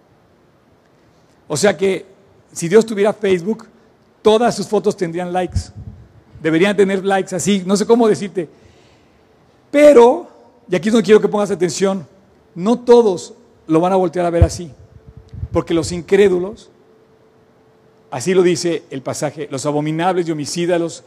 [1.48, 2.06] O sea que
[2.52, 3.66] si Dios tuviera Facebook,
[4.22, 5.72] todas sus fotos tendrían likes.
[6.40, 8.48] Deberían tener likes así, no sé cómo decirte.
[9.72, 10.28] Pero,
[10.70, 12.06] y aquí es donde quiero que pongas atención,
[12.54, 13.34] no todos
[13.66, 14.70] lo van a voltear a ver así.
[15.52, 16.70] Porque los incrédulos,
[18.10, 21.04] así lo dice el pasaje, los abominables y homicidas, los...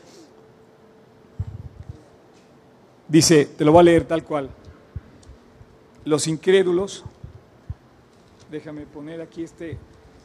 [3.08, 4.50] Dice, te lo voy a leer tal cual.
[6.04, 7.04] Los incrédulos,
[8.52, 9.78] déjame poner aquí este,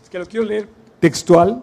[0.03, 1.63] es que lo quiero leer textual.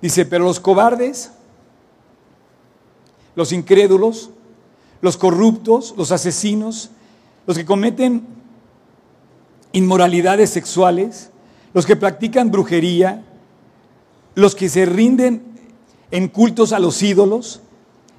[0.00, 1.32] Dice, pero los cobardes,
[3.38, 4.30] los incrédulos,
[5.00, 6.90] los corruptos, los asesinos,
[7.46, 8.26] los que cometen
[9.70, 11.30] inmoralidades sexuales,
[11.72, 13.24] los que practican brujería,
[14.34, 15.44] los que se rinden
[16.10, 17.60] en cultos a los ídolos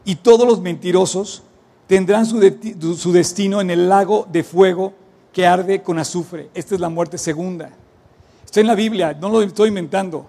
[0.06, 1.44] y todos los mentirosos,
[1.88, 2.40] tendrán su,
[3.12, 4.94] destino en el lago de fuego
[5.34, 6.50] que arde con azufre.
[6.54, 7.72] Esta es la muerte segunda.
[8.46, 10.28] Está en la Biblia, no lo estoy inventando.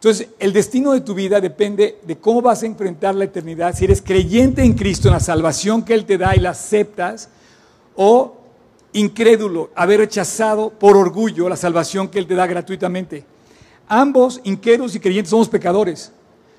[0.00, 3.84] Entonces, el destino de tu vida depende de cómo vas a enfrentar la eternidad, si
[3.84, 7.28] eres creyente en Cristo, en la salvación que Él te da y la aceptas,
[7.96, 8.34] o
[8.94, 13.26] incrédulo, haber rechazado por orgullo la salvación que Él te da gratuitamente.
[13.88, 16.10] Ambos, incrédulos y creyentes, somos pecadores.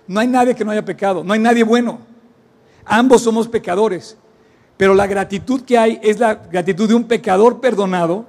[0.06, 1.98] No hay nadie que no haya pecado, no hay nadie bueno.
[2.86, 4.18] Ambos somos pecadores,
[4.78, 8.24] pero la gratitud que hay es la gratitud de un pecador perdonado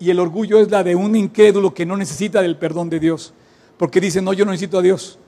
[0.00, 3.32] y el orgullo es la de un incrédulo que no necesita del perdón de Dios,
[3.78, 5.18] porque dice, no, yo no necesito a Dios,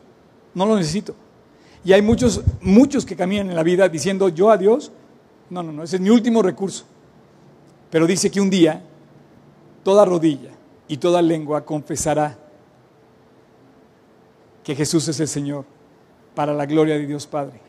[0.54, 1.14] no lo necesito.
[1.84, 4.90] Y hay muchos, muchos que caminan en la vida diciendo, yo a Dios,
[5.50, 6.84] no, no, no, ese es mi último recurso.
[7.90, 8.82] Pero dice que un día
[9.82, 10.50] toda rodilla
[10.87, 12.37] y toda lengua confesará
[14.62, 15.64] que Jesús es el Señor
[16.34, 17.61] para la gloria de Dios Padre.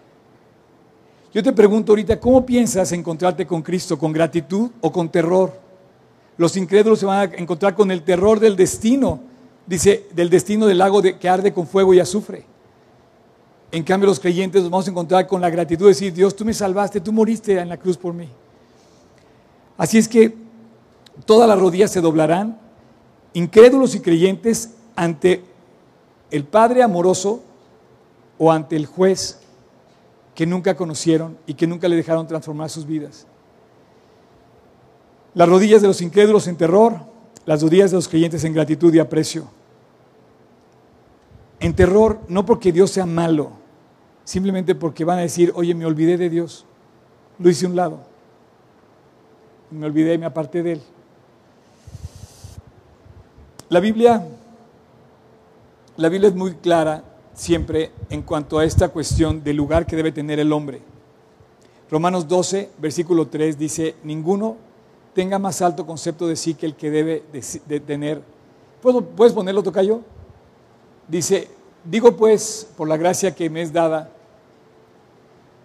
[1.33, 3.97] Yo te pregunto ahorita, ¿cómo piensas encontrarte con Cristo?
[3.97, 5.53] ¿Con gratitud o con terror?
[6.37, 9.19] Los incrédulos se van a encontrar con el terror del destino,
[9.69, 12.43] dice, del destino del lago que arde con fuego y azufre.
[13.71, 16.43] En cambio, los creyentes nos vamos a encontrar con la gratitud de decir, Dios, tú
[16.43, 18.27] me salvaste, tú moriste en la cruz por mí.
[19.77, 20.35] Así es que
[21.23, 22.59] todas las rodillas se doblarán,
[23.33, 25.43] incrédulos y creyentes, ante
[26.31, 27.41] el Padre amoroso
[28.39, 29.39] o ante el juez
[30.33, 33.27] que nunca conocieron y que nunca le dejaron transformar sus vidas.
[35.35, 37.01] Las rodillas de los incrédulos en terror,
[37.45, 39.58] las rodillas de los creyentes en gratitud y aprecio.
[41.59, 43.51] En terror, no porque Dios sea malo,
[44.23, 46.65] simplemente porque van a decir, oye, me olvidé de Dios,
[47.37, 47.99] lo hice a un lado,
[49.71, 50.81] me olvidé y me aparté de Él.
[53.69, 54.25] La Biblia,
[55.97, 60.11] la Biblia es muy clara siempre en cuanto a esta cuestión del lugar que debe
[60.11, 60.81] tener el hombre.
[61.91, 64.57] Romanos 12, versículo 3 dice, ninguno
[65.13, 67.23] tenga más alto concepto de sí que el que debe
[67.67, 68.21] de, tener.
[68.81, 70.01] ¿Puedes ponerlo, Tocayo?
[71.09, 71.49] Dice,
[71.83, 74.11] digo pues, por la gracia que me es dada,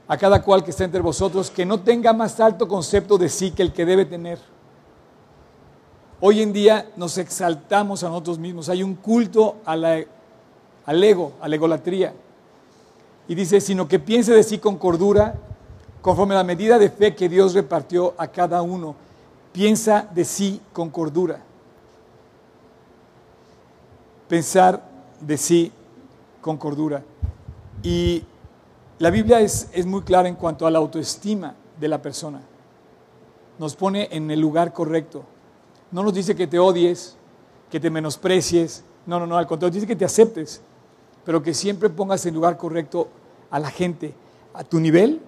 [0.09, 3.51] a cada cual que está entre vosotros, que no tenga más alto concepto de sí
[3.51, 4.39] que el que debe tener.
[6.21, 9.85] Hoy en día nos exaltamos a nosotros mismos, hay un culto al
[11.05, 12.15] ego, a la egolatría.
[13.29, 15.35] Y dice, sino que piense de sí con cordura,
[16.01, 18.95] conforme a la medida de fe que Dios repartió a cada uno.
[19.53, 21.41] Piensa de sí con cordura.
[24.29, 25.73] Pensar de sí
[26.41, 27.03] con cordura.
[27.83, 28.23] Y
[28.99, 32.41] la Biblia es, es muy clara en cuanto a la autoestima de la persona.
[33.59, 35.25] Nos pone en el lugar correcto.
[35.91, 37.17] No nos dice que te odies,
[37.71, 38.85] que te menosprecies.
[39.07, 40.61] No, no, no, al contrario, dice que te aceptes,
[41.25, 43.09] pero que siempre pongas en lugar correcto
[43.51, 44.15] a la gente,
[44.53, 45.21] a tu nivel.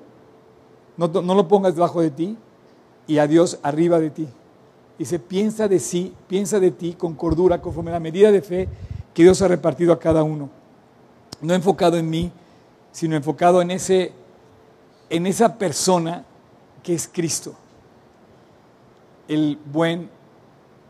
[0.96, 2.37] No, no lo pongas debajo de ti
[3.07, 4.29] y a Dios arriba de ti.
[4.99, 8.68] Dice, piensa de sí, piensa de ti con cordura, conforme a la medida de fe
[9.16, 10.50] que Dios ha repartido a cada uno.
[11.40, 12.31] No enfocado en mí,
[12.92, 14.12] sino enfocado en, ese,
[15.09, 16.26] en esa persona
[16.83, 17.55] que es Cristo,
[19.26, 20.11] el buen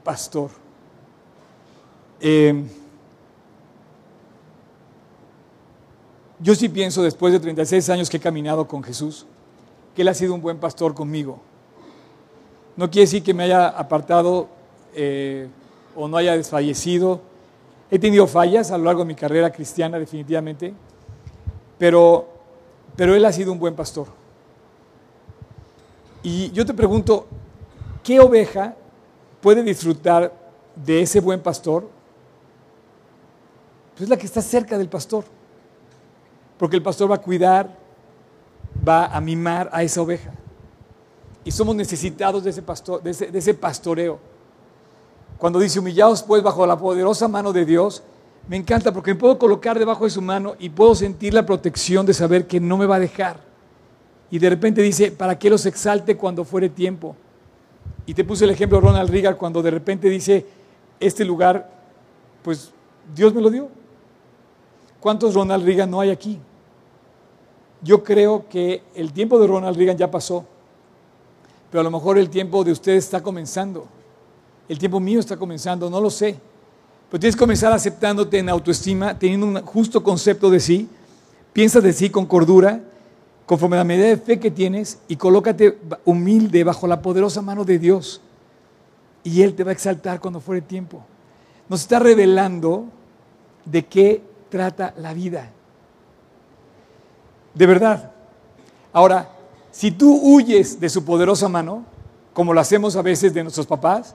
[0.03, 0.51] pastor.
[2.19, 2.65] Eh,
[6.41, 9.25] yo sí pienso, después de 36 años que he caminado con Jesús,
[9.95, 11.39] que Él ha sido un buen pastor conmigo.
[12.75, 14.49] No quiere decir que me haya apartado
[14.97, 15.47] eh,
[15.95, 17.36] o no haya desfallecido.
[17.91, 20.75] He tenido fallas a lo largo de mi carrera cristiana, definitivamente,
[21.79, 22.29] pero,
[22.97, 24.09] pero Él ha sido un buen pastor.
[26.23, 27.27] Y yo te pregunto,
[28.03, 28.75] ¿qué oveja
[29.41, 30.33] puede disfrutar
[30.75, 31.89] de ese buen pastor?
[33.93, 35.25] Pues es la que está cerca del pastor.
[36.59, 37.71] Porque el pastor va a cuidar,
[38.87, 40.33] va a mimar a esa oveja.
[41.45, 44.19] Y somos necesitados de ese, pastor, de ese, de ese pastoreo.
[45.39, 48.03] Cuando dice humillados pues bajo la poderosa mano de Dios,
[48.49, 52.07] me encanta porque me puedo colocar debajo de su mano y puedo sentir la protección
[52.07, 53.41] de saber que no me va a dejar.
[54.31, 57.17] Y de repente dice, ¿para qué los exalte cuando fuere tiempo?
[58.07, 60.47] Y te puse el ejemplo de Ronald Reagan cuando de repente dice,
[61.01, 61.71] este lugar,
[62.43, 62.71] pues
[63.15, 63.69] Dios me lo dio.
[65.01, 66.39] ¿Cuántos Ronald Reagan no hay aquí?
[67.83, 70.45] Yo creo que el tiempo de Ronald Reagan ya pasó,
[71.71, 73.87] pero a lo mejor el tiempo de ustedes está comenzando.
[74.69, 76.39] El tiempo mío está comenzando, no lo sé.
[77.11, 80.89] Pero tienes que comenzar aceptándote en autoestima, teniendo un justo concepto de sí.
[81.53, 82.81] Piensa de sí con cordura,
[83.47, 87.65] conforme a la medida de fe que tienes, y colócate humilde bajo la poderosa mano
[87.65, 88.21] de Dios.
[89.23, 91.03] Y Él te va a exaltar cuando fuere tiempo.
[91.69, 92.87] Nos está revelando
[93.65, 95.51] de qué trata la vida.
[97.55, 98.13] De verdad.
[98.93, 99.31] Ahora,
[99.71, 101.85] si tú huyes de su poderosa mano,
[102.33, 104.15] como lo hacemos a veces de nuestros papás,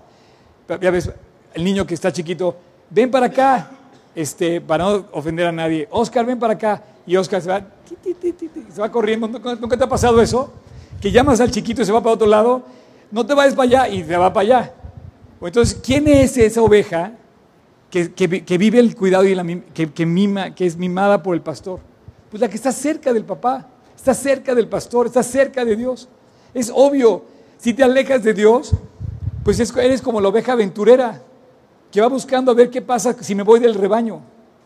[0.81, 1.11] ya ves,
[1.53, 2.55] el niño que está chiquito,
[2.89, 3.71] ven para acá,
[4.15, 5.87] este, para no ofender a nadie.
[5.91, 6.83] Oscar, ven para acá.
[7.05, 7.65] Y Oscar se va,
[8.03, 9.27] se va corriendo.
[9.27, 10.53] ¿Nunca te ha pasado eso?
[11.01, 12.63] Que llamas al chiquito y se va para otro lado.
[13.09, 14.73] No te vayas para allá y se va para allá.
[15.41, 17.13] Entonces, ¿quién es esa oveja
[17.89, 19.43] que, que, vive el cuidado y la,
[19.73, 21.79] que, que es mimada por el pastor?
[22.29, 26.07] Pues la que está cerca del papá, está cerca del pastor, está cerca de Dios.
[26.53, 27.25] Es obvio,
[27.57, 28.73] si te alejas de Dios,
[29.43, 31.21] pues eres como la oveja aventurera
[31.91, 34.21] que va buscando a ver qué pasa si me voy del rebaño,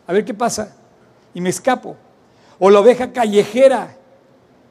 [0.06, 0.76] a ver qué pasa
[1.34, 1.96] y me escapo.
[2.58, 3.96] O la oveja callejera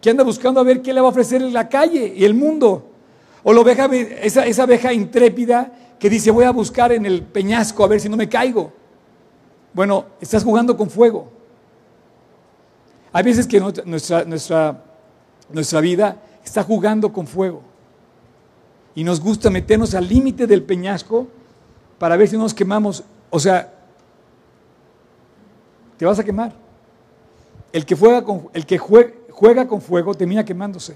[0.02, 2.88] que anda buscando a ver qué le va a ofrecer la calle y el mundo.
[3.44, 3.86] O la oveja,
[4.22, 8.10] esa, esa oveja intrépida que dice voy a buscar en el peñasco a ver si
[8.10, 8.72] no me caigo.
[9.74, 11.30] Bueno, estás jugando con fuego.
[13.12, 14.84] Hay veces que nuestra, nuestra,
[15.50, 17.62] nuestra vida está jugando con fuego.
[18.96, 21.28] Y nos gusta meternos al límite del peñasco
[22.00, 23.04] para ver si nos quemamos.
[23.30, 23.74] O sea,
[25.98, 26.54] te vas a quemar.
[27.74, 30.96] El que juega con, el que juega, con fuego termina quemándose.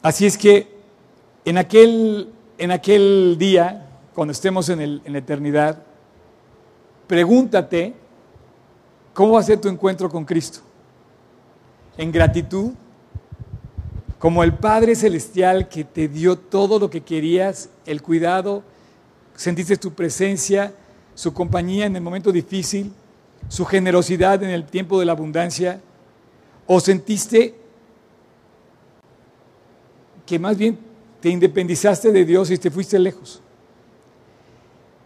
[0.00, 0.80] Así es que
[1.44, 5.82] en aquel, en aquel día, cuando estemos en, el, en la eternidad,
[7.06, 7.94] pregúntate
[9.12, 10.60] cómo va a ser tu encuentro con Cristo.
[11.98, 12.72] En gratitud,
[14.22, 18.62] como el Padre Celestial que te dio todo lo que querías, el cuidado,
[19.34, 20.72] sentiste tu presencia,
[21.16, 22.92] su compañía en el momento difícil,
[23.48, 25.80] su generosidad en el tiempo de la abundancia,
[26.68, 27.56] o sentiste
[30.24, 30.78] que más bien
[31.20, 33.42] te independizaste de Dios y te fuiste lejos.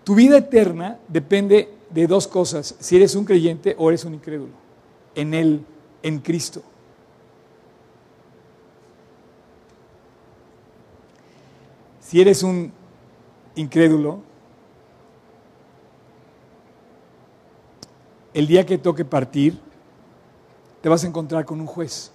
[0.05, 4.53] Tu vida eterna depende de dos cosas, si eres un creyente o eres un incrédulo,
[5.15, 5.65] en Él,
[6.03, 6.63] en Cristo.
[12.09, 12.73] Si eres un
[13.57, 14.21] incrédulo,
[18.33, 19.59] el día que toque partir,
[20.83, 22.13] te vas a encontrar con un juez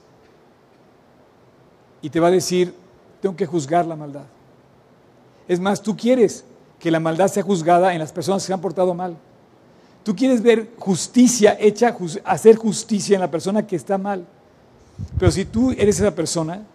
[2.01, 2.73] y te va a decir,
[3.19, 4.23] tengo que juzgar la maldad.
[5.45, 6.45] Es más, tú quieres
[6.79, 9.17] que la maldad sea juzgada en las personas que se han portado mal.
[10.05, 14.25] Tú quieres ver justicia hecha, hacer justicia en la persona que está mal.
[15.19, 16.65] Pero si tú eres esa persona,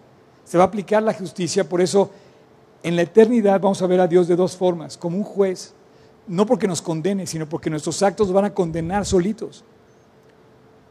[0.45, 1.67] se va a aplicar la justicia.
[1.67, 2.11] Por eso,
[2.87, 5.75] en la eternidad vamos a ver a Dios de dos formas, como un juez,
[6.29, 9.65] no porque nos condene, sino porque nuestros actos van a condenar solitos.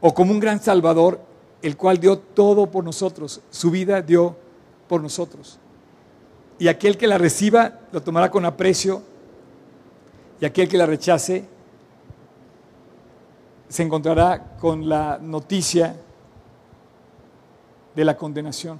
[0.02, 1.18] O como un gran salvador,
[1.62, 4.36] el cual dio todo por nosotros, su vida dio
[4.88, 5.58] por nosotros.
[6.58, 9.00] Y aquel que la reciba lo tomará con aprecio,
[10.38, 11.46] y aquel que la rechace
[13.70, 15.96] se encontrará con la noticia
[17.94, 18.78] de la condenación.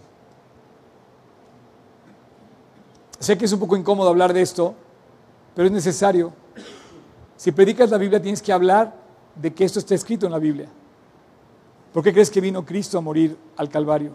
[3.19, 4.75] Sé que es un poco incómodo hablar de esto,
[5.55, 6.33] pero es necesario.
[7.37, 8.95] Si predicas la Biblia tienes que hablar
[9.35, 10.69] de que esto está escrito en la Biblia.
[11.93, 14.13] ¿Por qué crees que vino Cristo a morir al Calvario?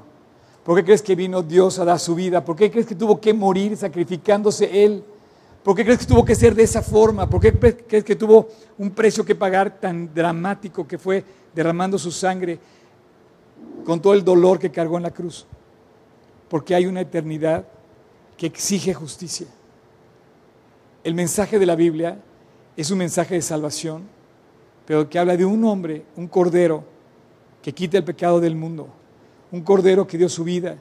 [0.63, 2.45] ¿Por qué crees que vino Dios a dar su vida?
[2.45, 5.03] ¿Por qué crees que tuvo que morir sacrificándose Él?
[5.63, 7.27] ¿Por qué crees que tuvo que ser de esa forma?
[7.27, 11.23] ¿Por qué crees que tuvo un precio que pagar tan dramático que fue
[11.53, 12.59] derramando su sangre
[13.83, 15.47] con todo el dolor que cargó en la cruz?
[16.49, 17.65] Porque hay una eternidad
[18.41, 19.45] que exige justicia.
[21.03, 22.17] El mensaje de la Biblia
[22.75, 24.01] es un mensaje de salvación,
[24.87, 26.83] pero que habla de un hombre, un cordero,
[27.61, 28.87] que quita el pecado del mundo.
[29.51, 30.75] Un cordero que dio su vida.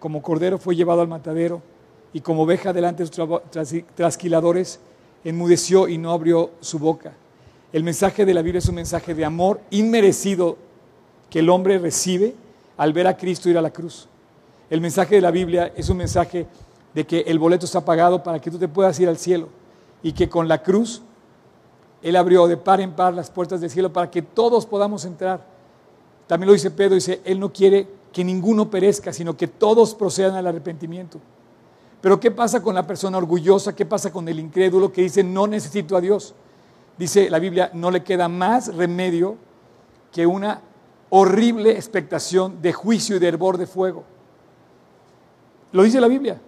[0.00, 1.62] Como cordero fue llevado al matadero
[2.12, 4.80] y como oveja delante de sus trasquiladores,
[5.22, 7.12] enmudeció y no abrió su boca.
[7.72, 10.58] El mensaje de la Biblia es un mensaje de amor inmerecido
[11.30, 12.34] que el hombre recibe
[12.76, 14.08] al ver a Cristo ir a la cruz.
[14.68, 16.48] El mensaje de la Biblia es un mensaje
[16.94, 19.48] de que el boleto está pagado para que tú te puedas ir al cielo
[20.02, 21.02] y que con la cruz
[22.02, 25.44] Él abrió de par en par las puertas del cielo para que todos podamos entrar.
[26.26, 30.34] También lo dice Pedro, dice, Él no quiere que ninguno perezca, sino que todos procedan
[30.34, 31.20] al arrepentimiento.
[32.00, 33.74] Pero ¿qué pasa con la persona orgullosa?
[33.74, 36.34] ¿Qué pasa con el incrédulo que dice, no necesito a Dios?
[36.96, 39.36] Dice la Biblia, no le queda más remedio
[40.12, 40.62] que una
[41.10, 44.04] horrible expectación de juicio y de hervor de fuego.
[45.72, 46.40] Lo dice la Biblia.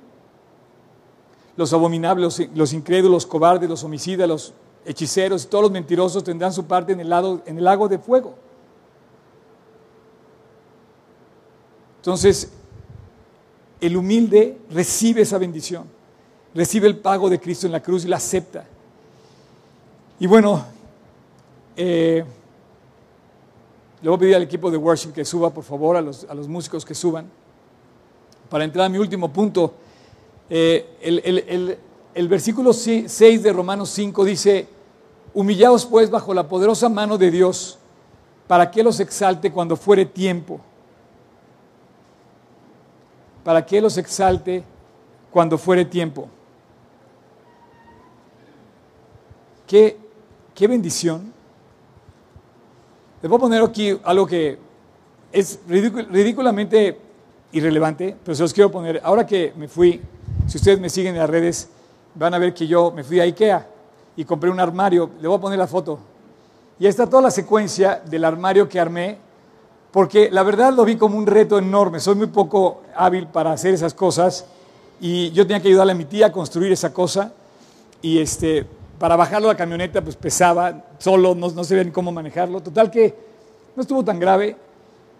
[1.56, 4.52] Los abominables, los incrédulos, los cobardes, los homicidas, los
[4.84, 7.98] hechiceros y todos los mentirosos tendrán su parte en el, lado, en el lago de
[7.98, 8.34] fuego.
[11.98, 12.50] Entonces,
[13.80, 15.84] el humilde recibe esa bendición,
[16.54, 18.64] recibe el pago de Cristo en la cruz y la acepta.
[20.18, 20.64] Y bueno,
[21.76, 22.24] eh,
[24.02, 26.84] le voy a pedir al equipo de worship que suba, por favor, a los, músicos
[26.84, 27.30] que suban.
[28.50, 29.74] Para entrar a mi último punto,
[30.54, 31.78] eh,
[32.14, 34.68] el, versículo 6 de Romanos 5 dice,
[35.32, 37.78] humillaos pues bajo la poderosa mano de Dios,
[38.46, 40.60] para que los exalte cuando fuere tiempo
[43.44, 44.62] para que los exalte
[45.30, 46.28] cuando fuere tiempo.
[49.66, 49.96] Qué,
[50.54, 51.32] qué bendición.
[53.20, 54.58] Les voy a poner aquí algo que
[55.32, 56.98] es ridículamente
[57.52, 59.00] irrelevante, pero se los quiero poner.
[59.02, 60.00] Ahora que me fui,
[60.46, 61.68] si ustedes me siguen en las redes,
[62.14, 63.66] van a ver que yo me fui a Ikea
[64.16, 65.10] y compré un armario.
[65.20, 65.98] Le voy a poner la foto.
[66.78, 69.18] Y ahí está toda la secuencia del armario que armé
[69.92, 72.00] porque la verdad lo vi como un reto enorme.
[72.00, 74.46] Soy muy poco hábil para hacer esas cosas
[75.00, 77.32] y yo tenía que ayudarle a mi tía a construir esa cosa
[78.00, 78.66] y este,
[78.98, 82.60] para bajarlo a la camioneta pues pesaba, solo no, no sabía ni cómo manejarlo.
[82.60, 83.14] Total que
[83.76, 84.56] no estuvo tan grave,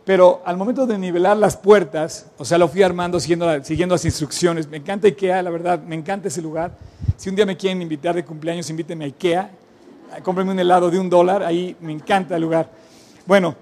[0.05, 4.68] pero al momento de nivelar las puertas, o sea, lo fui armando siguiendo, las instrucciones.
[4.68, 6.76] Me encanta IKEA, la verdad, me encanta ese lugar.
[7.16, 9.50] Si un día me quieren invitar de cumpleaños, invítenme a IKEA.
[10.22, 12.68] Cómprenme un helado de un dólar, ahí me encanta el lugar.
[13.26, 13.55] Bueno,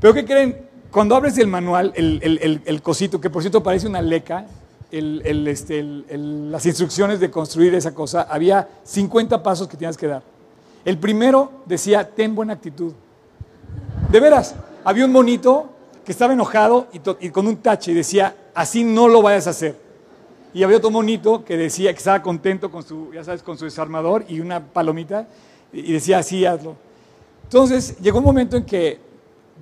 [0.00, 0.68] pero ¿qué creen?
[0.90, 4.46] Cuando abres el manual, el, cosito, que por cierto parece una leca,
[4.90, 10.22] este, las instrucciones de construir esa cosa, había 50 pasos que tienes que dar.
[10.84, 12.92] El primero decía, ten buena actitud.
[14.10, 15.70] De veras, había un monito
[16.04, 16.88] que estaba enojado
[17.20, 19.76] y, con un tache y decía, así no lo vayas a hacer.
[20.52, 23.64] Y había otro monito que decía que estaba contento con su, ya sabes, con su
[23.64, 25.28] desarmador y una palomita
[25.72, 26.74] y decía, así hazlo.
[27.44, 28.98] Entonces llegó un momento en que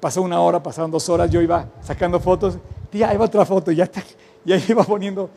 [0.01, 2.57] pasó una hora, pasaron dos horas, yo iba sacando fotos,
[2.91, 3.91] tía, ahí va otra foto, ya,
[4.45, 5.29] ya iba poniendo.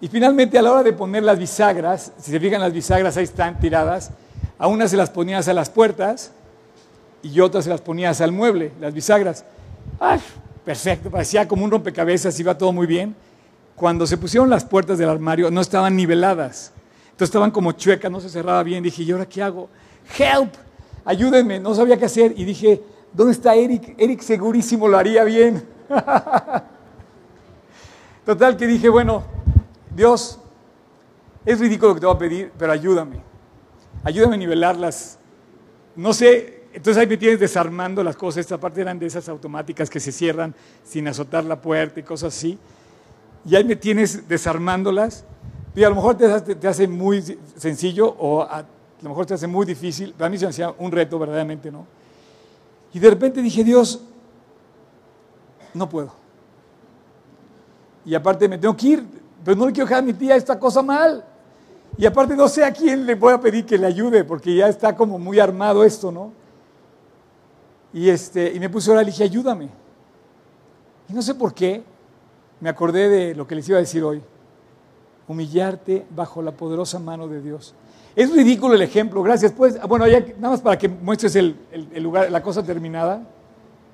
[0.00, 3.24] Y finalmente a la hora de poner las bisagras, si se fijan las bisagras ahí
[3.24, 4.10] están tiradas,
[4.58, 6.32] a unas se las ponías a las puertas
[7.24, 9.44] y otras se las ponías al mueble, las bisagras.
[9.98, 10.20] ¡Ay!
[10.64, 13.14] Perfecto, parecía como un rompecabezas, iba todo muy bien.
[13.74, 16.72] Cuando se pusieron las puertas del armario no estaban niveladas,
[17.06, 18.82] entonces estaban como chuecas, no se cerraba bien.
[18.82, 19.68] Dije, ¿y ahora qué hago?
[20.18, 20.54] ¡Help!
[21.04, 22.34] Ayúdenme, no sabía qué hacer.
[22.36, 23.94] Y dije, ¿dónde está Eric?
[23.98, 25.62] Eric segurísimo lo haría bien.
[28.24, 29.22] Total que dije, bueno,
[29.94, 30.38] Dios,
[31.44, 33.20] es ridículo lo que te voy a pedir, pero ayúdame.
[34.02, 35.18] Ayúdame a nivelarlas.
[35.94, 38.40] No sé, entonces ahí me tienes desarmando las cosas.
[38.40, 40.52] Esta parte eran de esas automáticas que se cierran
[40.82, 42.58] sin azotar la puerta y cosas así.
[43.46, 45.24] Y ahí me tienes desarmándolas.
[45.76, 47.22] Y a lo mejor te te hace muy
[47.56, 48.64] sencillo o a, a,
[49.02, 50.14] lo mejor te hace muy difícil.
[50.14, 51.86] Para mí se me hacía un reto, verdaderamente, ¿no?
[52.92, 54.02] Y de repente dije, Dios,
[55.74, 56.12] no puedo.
[58.04, 59.04] Y aparte me tengo que ir,
[59.44, 61.24] pero no le quiero dejar a mi tía esta cosa mal.
[61.96, 64.68] Y aparte no sé a quién le voy a pedir que le ayude, porque ya
[64.68, 66.43] está como muy armado esto, ¿no?
[67.94, 69.68] Y, este, y me puse a orar y dije, ayúdame.
[71.08, 71.84] Y no sé por qué,
[72.60, 74.20] me acordé de lo que les iba a decir hoy.
[75.28, 77.72] Humillarte bajo la poderosa mano de Dios.
[78.16, 79.52] Es ridículo el ejemplo, gracias.
[79.52, 83.22] Pues, bueno, ya, nada más para que muestres el, el, lugar, la cosa terminada.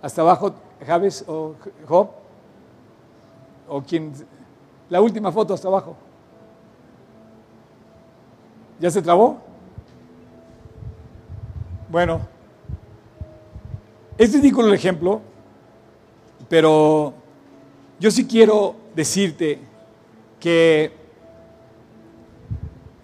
[0.01, 0.55] Hasta abajo,
[0.87, 1.55] Javes o
[1.87, 2.09] Job.
[3.69, 4.13] O quien.
[4.89, 5.95] La última foto hasta abajo.
[8.81, 9.39] ¿Ya se trabó?
[11.91, 12.21] Bueno,
[14.21, 15.23] es ridículo el ejemplo,
[16.47, 17.15] pero
[17.99, 19.59] yo sí quiero decirte
[20.39, 20.93] que...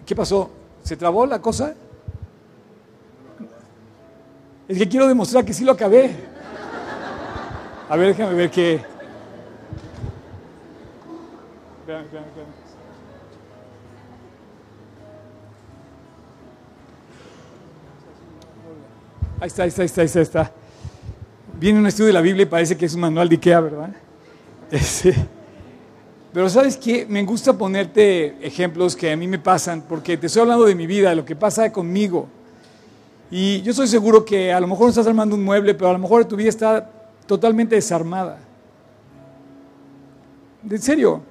[0.05, 0.51] ¿Qué pasó?
[0.83, 1.73] ¿Se trabó la cosa?
[4.67, 6.11] Es que quiero demostrar que sí lo acabé.
[7.89, 8.79] A ver, déjame ver qué.
[11.87, 12.05] Vean.
[19.39, 20.56] Ahí está, ahí está, ahí está, ahí está, ahí está.
[21.59, 23.89] Viene un estudio de la Biblia y parece que es un manual de Ikea, ¿verdad?
[24.71, 25.15] Ese.
[26.31, 30.43] Pero sabes qué, me gusta ponerte ejemplos que a mí me pasan, porque te estoy
[30.43, 32.27] hablando de mi vida, de lo que pasa conmigo.
[33.31, 35.93] Y yo estoy seguro que a lo mejor no estás armando un mueble, pero a
[35.93, 36.91] lo mejor tu vida está
[37.25, 38.37] totalmente desarmada.
[40.69, 41.23] En serio,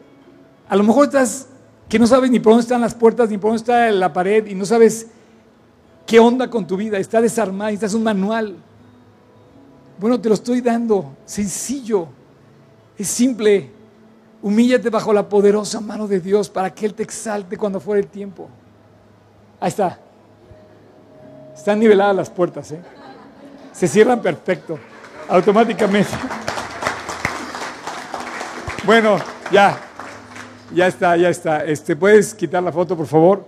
[0.69, 1.47] a lo mejor estás
[1.89, 4.45] que no sabes ni por dónde están las puertas, ni por dónde está la pared,
[4.47, 5.07] y no sabes
[6.05, 8.57] qué onda con tu vida, está desarmada, estás un manual.
[9.99, 12.09] Bueno, te lo estoy dando, sencillo,
[12.99, 13.71] es simple.
[14.43, 18.07] Humíllate bajo la poderosa mano de Dios para que Él te exalte cuando fuera el
[18.07, 18.49] tiempo.
[19.59, 19.99] Ahí está.
[21.55, 22.81] Están niveladas las puertas, ¿eh?
[23.73, 24.79] Se cierran perfecto,
[25.29, 26.11] automáticamente.
[28.85, 29.17] Bueno,
[29.51, 29.79] ya,
[30.75, 31.65] ya está, ya está.
[31.65, 33.47] Este, ¿Puedes quitar la foto, por favor?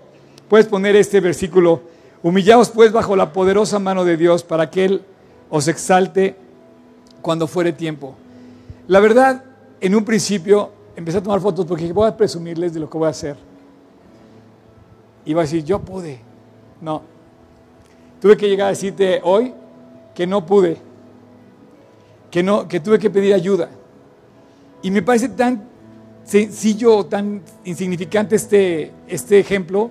[0.49, 1.83] Puedes poner este versículo.
[2.23, 5.03] Humillaos pues bajo la poderosa mano de Dios para que Él
[5.51, 6.37] os exalte
[7.23, 8.15] cuando fuere tiempo.
[8.87, 9.45] La verdad,
[9.81, 13.07] en un principio empecé a tomar fotos porque voy a presumirles de lo que voy
[13.07, 13.37] a hacer.
[15.25, 16.21] Iba a decir, yo pude.
[16.81, 17.03] No.
[18.21, 19.53] Tuve que llegar a decirte hoy
[20.15, 20.79] que no pude.
[22.31, 23.69] Que, no, que tuve que pedir ayuda.
[24.83, 25.63] Y me parece tan
[26.25, 29.91] sencillo, tan insignificante este, este ejemplo,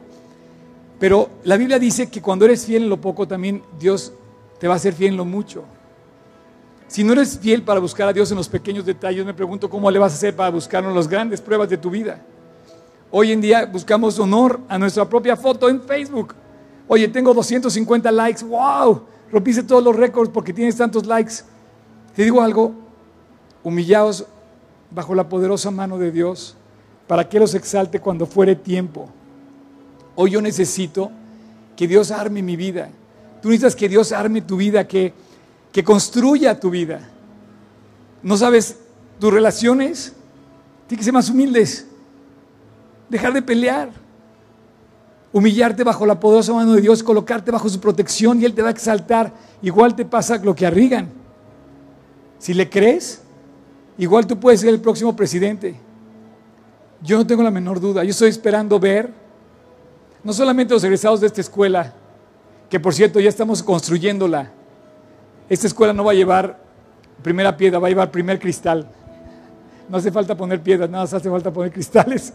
[0.99, 4.13] pero la Biblia dice que cuando eres fiel en lo poco, también Dios
[4.59, 5.63] te va a hacer fiel en lo mucho.
[6.87, 9.91] Si no eres fiel para buscar a Dios en los pequeños detalles, me pregunto cómo
[9.91, 12.21] le vas a hacer para buscar en las grandes pruebas de tu vida.
[13.11, 16.33] Hoy en día buscamos honor a nuestra propia foto en Facebook.
[16.87, 21.35] Oye, tengo 250 likes, wow, rompiste todos los récords porque tienes tantos likes.
[22.15, 22.73] Te digo algo,
[23.63, 24.25] humillaos
[24.89, 26.55] bajo la poderosa mano de Dios
[27.07, 29.09] para que los exalte cuando fuere tiempo.
[30.15, 31.11] Hoy yo necesito
[31.75, 32.89] que Dios arme mi vida.
[33.47, 35.13] Tú necesitas que Dios arme tu vida, que,
[35.71, 36.99] que construya tu vida.
[38.21, 38.75] No sabes,
[39.21, 40.11] tus relaciones
[40.85, 41.87] tienen que ser más humildes.
[43.07, 43.89] Dejar de pelear.
[45.31, 48.67] Humillarte bajo la poderosa mano de Dios, colocarte bajo su protección y Él te va
[48.67, 49.31] a exaltar.
[49.61, 51.07] Igual te pasa lo que arrigan.
[52.39, 53.21] Si le crees,
[53.97, 55.79] igual tú puedes ser el próximo presidente.
[57.01, 58.03] Yo no tengo la menor duda.
[58.03, 59.09] Yo estoy esperando ver,
[60.21, 61.93] no solamente los egresados de esta escuela,
[62.69, 64.51] que por cierto ya estamos construyéndola.
[65.49, 66.59] Esta escuela no va a llevar
[67.21, 68.87] primera piedra, va a llevar primer cristal.
[69.89, 72.33] No hace falta poner piedras, nada más hace falta poner cristales.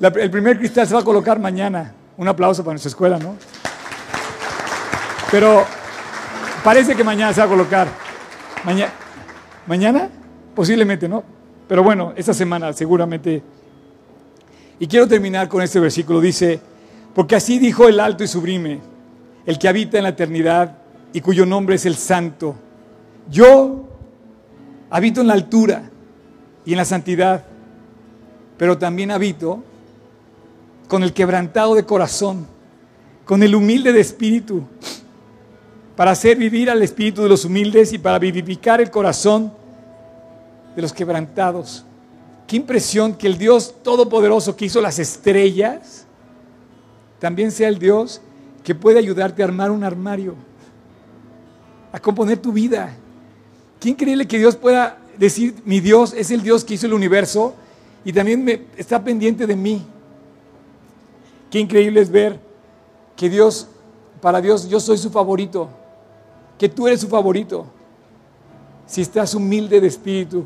[0.00, 1.92] El primer cristal se va a colocar mañana.
[2.16, 3.34] Un aplauso para nuestra escuela, ¿no?
[5.30, 5.64] Pero
[6.62, 7.88] parece que mañana se va a colocar.
[9.66, 10.08] ¿Mañana?
[10.54, 11.24] Posiblemente, ¿no?
[11.66, 13.42] Pero bueno, esta semana seguramente.
[14.78, 16.20] Y quiero terminar con este versículo.
[16.20, 16.60] Dice,
[17.14, 18.80] porque así dijo el alto y sublime,
[19.46, 20.78] el que habita en la eternidad
[21.12, 22.56] y cuyo nombre es el santo.
[23.30, 23.88] Yo
[24.90, 25.90] habito en la altura
[26.64, 27.44] y en la santidad,
[28.56, 29.62] pero también habito
[30.88, 32.46] con el quebrantado de corazón,
[33.24, 34.64] con el humilde de espíritu,
[35.96, 39.52] para hacer vivir al espíritu de los humildes y para vivificar el corazón
[40.74, 41.84] de los quebrantados.
[42.46, 46.03] Qué impresión que el Dios Todopoderoso que hizo las estrellas,
[47.24, 48.20] también sea el Dios
[48.62, 50.34] que puede ayudarte a armar un armario,
[51.90, 52.94] a componer tu vida.
[53.80, 57.54] Qué increíble que Dios pueda decir, mi Dios es el Dios que hizo el universo
[58.04, 59.82] y también me, está pendiente de mí.
[61.50, 62.38] Qué increíble es ver
[63.16, 63.68] que Dios,
[64.20, 65.70] para Dios, yo soy su favorito,
[66.58, 67.64] que tú eres su favorito.
[68.86, 70.44] Si estás humilde de espíritu,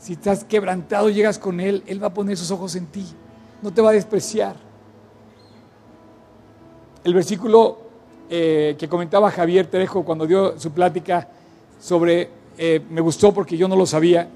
[0.00, 3.06] si estás quebrantado, llegas con Él, Él va a poner sus ojos en ti,
[3.62, 4.65] no te va a despreciar.
[7.06, 7.78] El versículo
[8.28, 11.28] eh, que comentaba Javier Terejo cuando dio su plática
[11.80, 12.28] sobre,
[12.58, 14.28] eh, me gustó porque yo no lo sabía,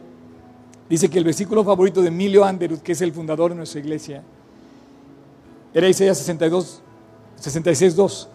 [0.88, 4.22] dice que el versículo favorito de Emilio Anderud, que es el fundador de nuestra iglesia,
[5.74, 6.80] era Isaías 62,
[7.34, 8.28] 66, 2,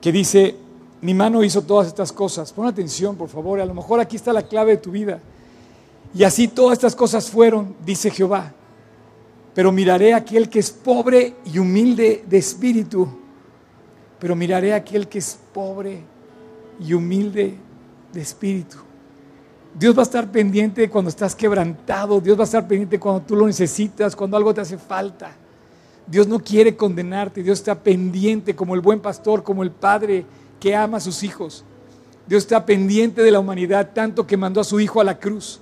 [0.00, 0.56] que dice,
[1.02, 2.54] mi mano hizo todas estas cosas.
[2.54, 5.20] Pon atención, por favor, a lo mejor aquí está la clave de tu vida.
[6.14, 8.54] Y así todas estas cosas fueron, dice Jehová.
[9.54, 13.08] Pero miraré a aquel que es pobre y humilde de espíritu.
[14.18, 16.02] Pero miraré a aquel que es pobre
[16.80, 17.56] y humilde
[18.12, 18.78] de espíritu.
[19.74, 22.20] Dios va a estar pendiente cuando estás quebrantado.
[22.20, 25.36] Dios va a estar pendiente cuando tú lo necesitas, cuando algo te hace falta.
[26.06, 30.26] Dios no quiere condenarte, Dios está pendiente como el buen pastor, como el padre
[30.58, 31.64] que ama a sus hijos.
[32.26, 35.60] Dios está pendiente de la humanidad tanto que mandó a su hijo a la cruz.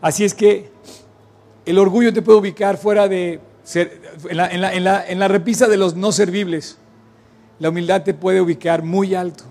[0.00, 0.70] Así es que
[1.66, 5.96] el orgullo te puede ubicar fuera de ser, en, la, en la repisa de los
[5.96, 6.78] no servibles.
[7.58, 9.44] La humildad te puede ubicar muy alto,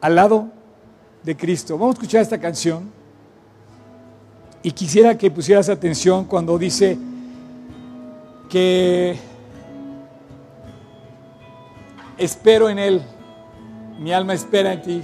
[0.00, 0.48] al lado
[1.22, 1.74] de Cristo.
[1.74, 2.90] Vamos a escuchar esta canción
[4.62, 6.96] y quisiera que pusieras atención cuando dice,
[8.52, 9.16] que
[12.18, 13.00] espero en Él,
[13.98, 15.02] mi alma espera en ti.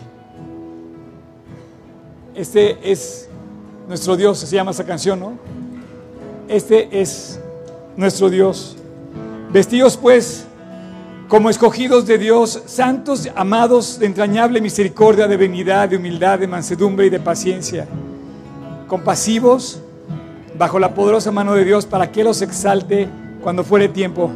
[2.34, 3.26] Este es
[3.88, 5.38] nuestro Dios, se llama esa canción, ¿no?
[6.48, 7.38] Este es
[7.94, 8.74] nuestro Dios.
[9.52, 10.46] Vestidos pues
[11.28, 17.04] como escogidos de Dios, santos, amados de entrañable misericordia, de benignidad, de humildad, de mansedumbre
[17.04, 17.86] y de paciencia,
[18.86, 19.82] compasivos
[20.56, 23.08] bajo la poderosa mano de Dios para que los exalte
[23.42, 24.30] cuando fuere tiempo.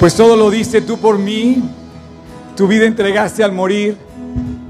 [0.00, 1.62] Pues todo lo diste tú por mí,
[2.56, 3.98] tu vida entregaste al morir.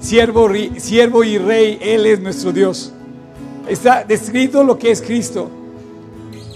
[0.01, 2.93] Siervo, siervo y rey, Él es nuestro Dios.
[3.68, 5.49] Está descrito lo que es Cristo.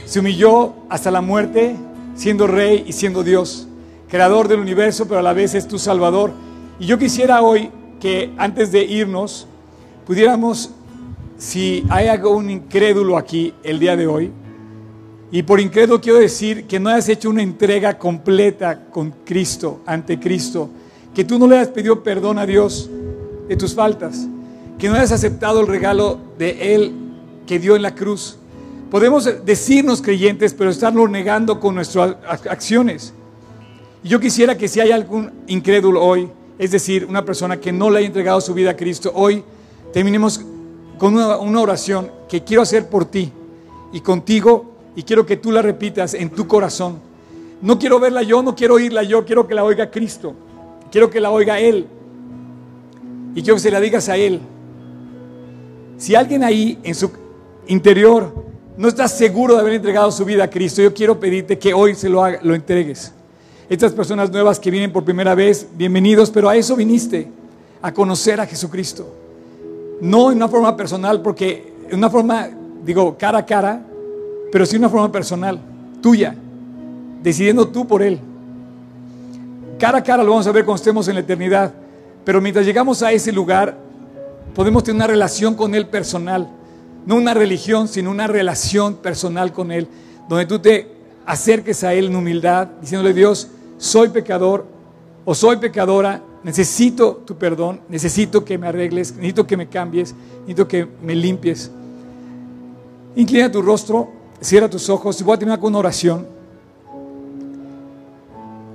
[0.06, 1.76] Se humilló hasta la muerte,
[2.16, 3.68] siendo rey y siendo Dios,
[4.08, 6.32] creador del universo, pero a la vez es tu Salvador.
[6.80, 7.70] Y yo quisiera hoy
[8.00, 9.46] que antes de irnos,
[10.04, 10.70] pudiéramos,
[11.38, 14.32] si hay algún incrédulo aquí el día de hoy,
[15.34, 20.20] y por incrédulo quiero decir que no hayas hecho una entrega completa con Cristo, ante
[20.20, 20.70] Cristo,
[21.12, 22.88] que tú no le hayas pedido perdón a Dios
[23.48, 24.28] de tus faltas,
[24.78, 26.94] que no hayas aceptado el regalo de Él
[27.48, 28.36] que dio en la cruz.
[28.92, 33.12] Podemos decirnos creyentes, pero estarlo negando con nuestras ac- acciones.
[34.04, 36.28] Y yo quisiera que si hay algún incrédulo hoy,
[36.60, 39.42] es decir, una persona que no le haya entregado su vida a Cristo, hoy
[39.92, 40.40] terminemos
[40.96, 43.32] con una, una oración que quiero hacer por ti
[43.92, 46.98] y contigo y quiero que tú la repitas en tu corazón.
[47.60, 50.34] No quiero verla yo, no quiero oírla yo, quiero que la oiga Cristo,
[50.90, 51.86] quiero que la oiga Él
[53.34, 54.40] y quiero que se la digas a Él.
[55.96, 57.10] Si alguien ahí en su
[57.66, 58.34] interior
[58.76, 61.94] no está seguro de haber entregado su vida a Cristo, yo quiero pedirte que hoy
[61.94, 63.12] se lo, lo entregues.
[63.68, 67.28] Estas personas nuevas que vienen por primera vez, bienvenidos, pero a eso viniste,
[67.80, 69.06] a conocer a Jesucristo.
[70.00, 72.50] No en una forma personal, porque en una forma,
[72.84, 73.80] digo, cara a cara,
[74.54, 75.58] pero sí una forma personal,
[76.00, 76.32] tuya,
[77.24, 78.20] decidiendo tú por Él.
[79.80, 81.74] Cara a cara lo vamos a ver cuando estemos en la eternidad,
[82.24, 83.76] pero mientras llegamos a ese lugar,
[84.54, 86.48] podemos tener una relación con Él personal,
[87.04, 89.88] no una religión, sino una relación personal con Él,
[90.28, 90.88] donde tú te
[91.26, 94.68] acerques a Él en humildad, diciéndole, Dios, soy pecador
[95.24, 100.68] o soy pecadora, necesito tu perdón, necesito que me arregles, necesito que me cambies, necesito
[100.68, 101.72] que me limpies.
[103.16, 106.26] Inclina tu rostro, cierra tus ojos y voy a terminar con una oración.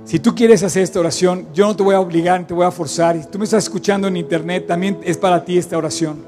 [0.04, 2.72] Si tú quieres hacer esta oración, yo no te voy a obligar, te voy a
[2.72, 3.16] forzar.
[3.16, 6.24] Y tú me estás escuchando en internet, también es para ti esta oración.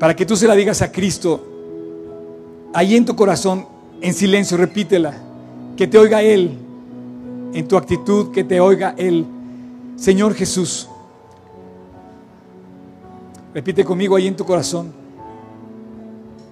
[0.00, 1.46] Para que tú se la digas a Cristo,
[2.72, 3.66] ahí en tu corazón,
[4.00, 5.14] en silencio, repítela.
[5.76, 6.58] Que te oiga Él,
[7.52, 9.24] en tu actitud, que te oiga Él.
[9.94, 10.88] Señor Jesús,
[13.54, 14.92] repite conmigo ahí en tu corazón.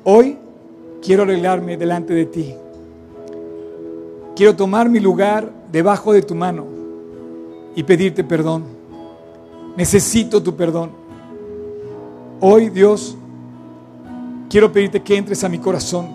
[0.05, 0.38] Hoy
[1.03, 2.55] quiero arreglarme delante de ti.
[4.35, 6.65] Quiero tomar mi lugar debajo de tu mano
[7.75, 8.65] y pedirte perdón.
[9.77, 10.91] Necesito tu perdón.
[12.41, 13.17] Hoy, Dios,
[14.49, 16.07] quiero pedirte que entres a mi corazón.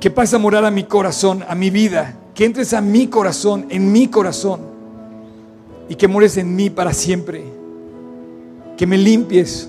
[0.00, 2.16] Que pases a morar a mi corazón, a mi vida.
[2.34, 4.60] Que entres a mi corazón, en mi corazón.
[5.88, 7.44] Y que mores en mí para siempre.
[8.76, 9.68] Que me limpies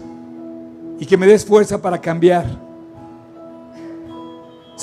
[0.99, 2.72] y que me des fuerza para cambiar.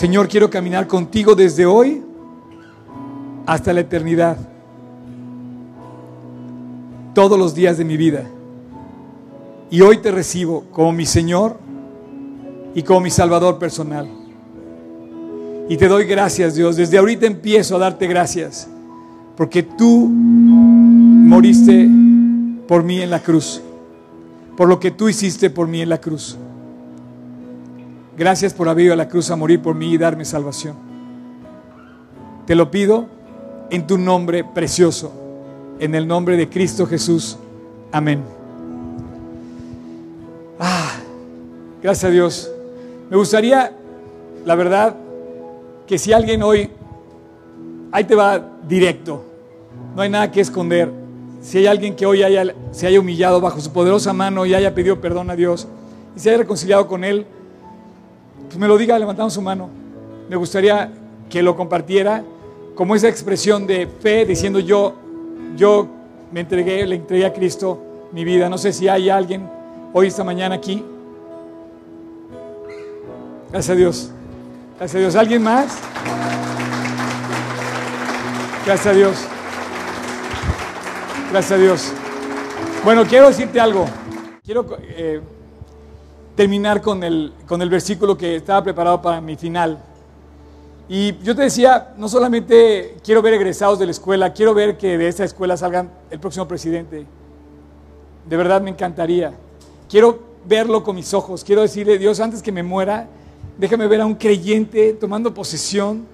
[0.01, 2.03] Señor, quiero caminar contigo desde hoy
[3.44, 4.38] hasta la eternidad.
[7.14, 8.24] Todos los días de mi vida.
[9.70, 11.59] Y hoy te recibo como mi Señor
[12.74, 14.09] y como mi Salvador personal.
[15.68, 16.76] Y te doy gracias, Dios.
[16.76, 18.70] Desde ahorita empiezo a darte gracias.
[19.36, 21.86] Porque tú moriste
[22.66, 23.61] por mí en la cruz.
[24.57, 26.38] Por lo que tú hiciste por mí en la cruz.
[28.17, 30.77] Gracias por haber ido a la cruz a morir por mí y darme salvación.
[32.47, 33.07] Te lo pido
[33.71, 35.13] en tu nombre precioso,
[35.79, 37.39] en el nombre de Cristo Jesús.
[37.93, 38.23] Amén.
[40.59, 40.97] Ah,
[41.83, 42.51] gracias a Dios.
[43.09, 43.73] Me gustaría,
[44.45, 44.97] la verdad,
[45.87, 46.71] que si alguien hoy,
[47.93, 49.25] ahí te va directo,
[49.97, 50.91] no hay nada que esconder.
[51.43, 54.75] Si hay alguien que hoy haya, se haya humillado bajo su poderosa mano y haya
[54.75, 55.67] pedido perdón a Dios
[56.15, 57.27] y se haya reconciliado con Él,
[58.51, 59.70] pues me lo diga levantando su mano.
[60.28, 60.90] Me gustaría
[61.28, 62.24] que lo compartiera
[62.74, 64.96] como esa expresión de fe, diciendo yo,
[65.55, 65.86] yo
[66.32, 67.80] me entregué, le entregué a Cristo
[68.11, 68.48] mi vida.
[68.48, 69.48] No sé si hay alguien
[69.92, 70.84] hoy esta mañana aquí.
[73.53, 74.11] Gracias a Dios.
[74.78, 75.14] Gracias a Dios.
[75.14, 75.78] ¿Alguien más?
[78.66, 79.26] Gracias a Dios.
[81.30, 81.92] Gracias a Dios.
[82.84, 83.86] Bueno, quiero decirte algo.
[84.44, 85.20] Quiero eh,
[86.41, 89.78] terminar con el, con el versículo que estaba preparado para mi final.
[90.88, 94.97] Y yo te decía, no solamente quiero ver egresados de la escuela, quiero ver que
[94.97, 97.05] de esta escuela salgan el próximo presidente.
[98.26, 99.34] De verdad me encantaría.
[99.86, 101.45] Quiero verlo con mis ojos.
[101.45, 103.07] Quiero decirle, Dios, antes que me muera,
[103.59, 106.07] déjame ver a un creyente tomando posesión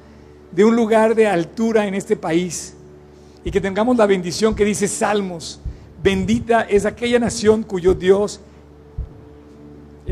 [0.50, 2.74] de un lugar de altura en este país.
[3.44, 5.60] Y que tengamos la bendición que dice Salmos.
[6.02, 8.46] Bendita es aquella nación cuyo Dios es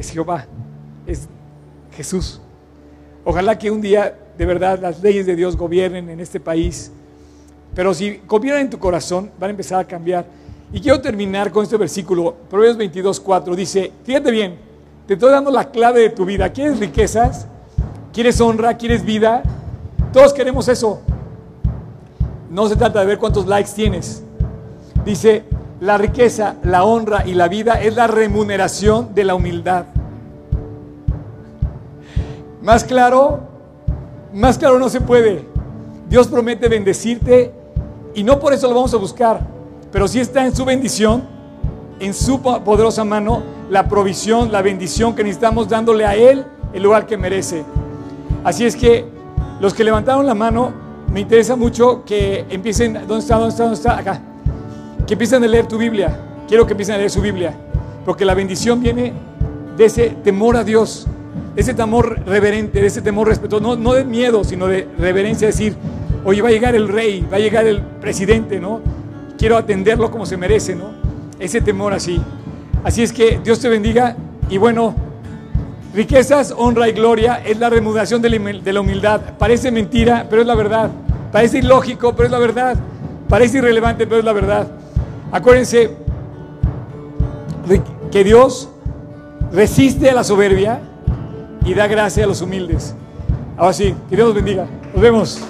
[0.03, 0.47] Jehová,
[1.07, 1.29] es
[1.93, 2.41] Jesús.
[3.25, 6.91] Ojalá que un día de verdad las leyes de Dios gobiernen en este país.
[7.75, 10.27] Pero si gobiernan en tu corazón, van a empezar a cambiar.
[10.73, 13.57] Y quiero terminar con este versículo, Proverbios 22, 4.
[13.57, 14.57] Dice, fíjate bien,
[15.07, 16.51] te estoy dando la clave de tu vida.
[16.51, 17.47] ¿Quieres riquezas?
[18.13, 18.77] ¿Quieres honra?
[18.77, 19.43] ¿Quieres vida?
[20.13, 21.01] Todos queremos eso.
[22.51, 24.23] No se trata de ver cuántos likes tienes.
[25.05, 25.45] Dice,
[25.85, 29.85] la riqueza, la honra y la vida es la remuneración de la humildad.
[32.63, 33.41] Más claro,
[34.33, 35.45] más claro no se puede.
[36.09, 37.53] Dios promete bendecirte
[38.15, 39.41] y no por eso lo vamos a buscar,
[39.93, 41.23] pero sí está en su bendición,
[42.01, 47.05] en su poderosa mano, la provisión, la bendición que necesitamos dándole a Él el lugar
[47.05, 47.63] que merece.
[48.43, 49.05] Así es que
[49.61, 50.73] los que levantaron la mano,
[51.13, 53.35] me interesa mucho que empiecen, ¿dónde está?
[53.37, 53.65] ¿Dónde está?
[53.65, 53.99] ¿Dónde está?
[53.99, 54.34] Acá.
[55.07, 56.19] Que empiecen a leer tu Biblia.
[56.49, 57.55] Quiero que empiecen a leer su Biblia,
[58.05, 59.13] porque la bendición viene
[59.77, 61.07] de ese temor a Dios,
[61.55, 65.47] de ese temor reverente, de ese temor respetuoso, no, no de miedo, sino de reverencia,
[65.47, 65.75] decir,
[66.25, 68.81] oye, va a llegar el rey, va a llegar el presidente, ¿no?
[69.39, 70.91] Quiero atenderlo como se merece, ¿no?
[71.39, 72.21] Ese temor así.
[72.83, 74.17] Así es que Dios te bendiga
[74.49, 74.95] y bueno,
[75.95, 79.21] riquezas, honra y gloria es la remuneración de la humildad.
[79.39, 80.91] Parece mentira, pero es la verdad.
[81.33, 82.77] Parece ilógico, pero es la verdad.
[83.29, 84.69] Parece irrelevante, pero es la verdad.
[85.33, 85.91] Acuérdense
[88.11, 88.69] que Dios
[89.53, 90.81] resiste a la soberbia
[91.65, 92.95] y da gracia a los humildes.
[93.57, 94.67] Ahora sí, que Dios los bendiga.
[94.93, 95.41] Nos vemos.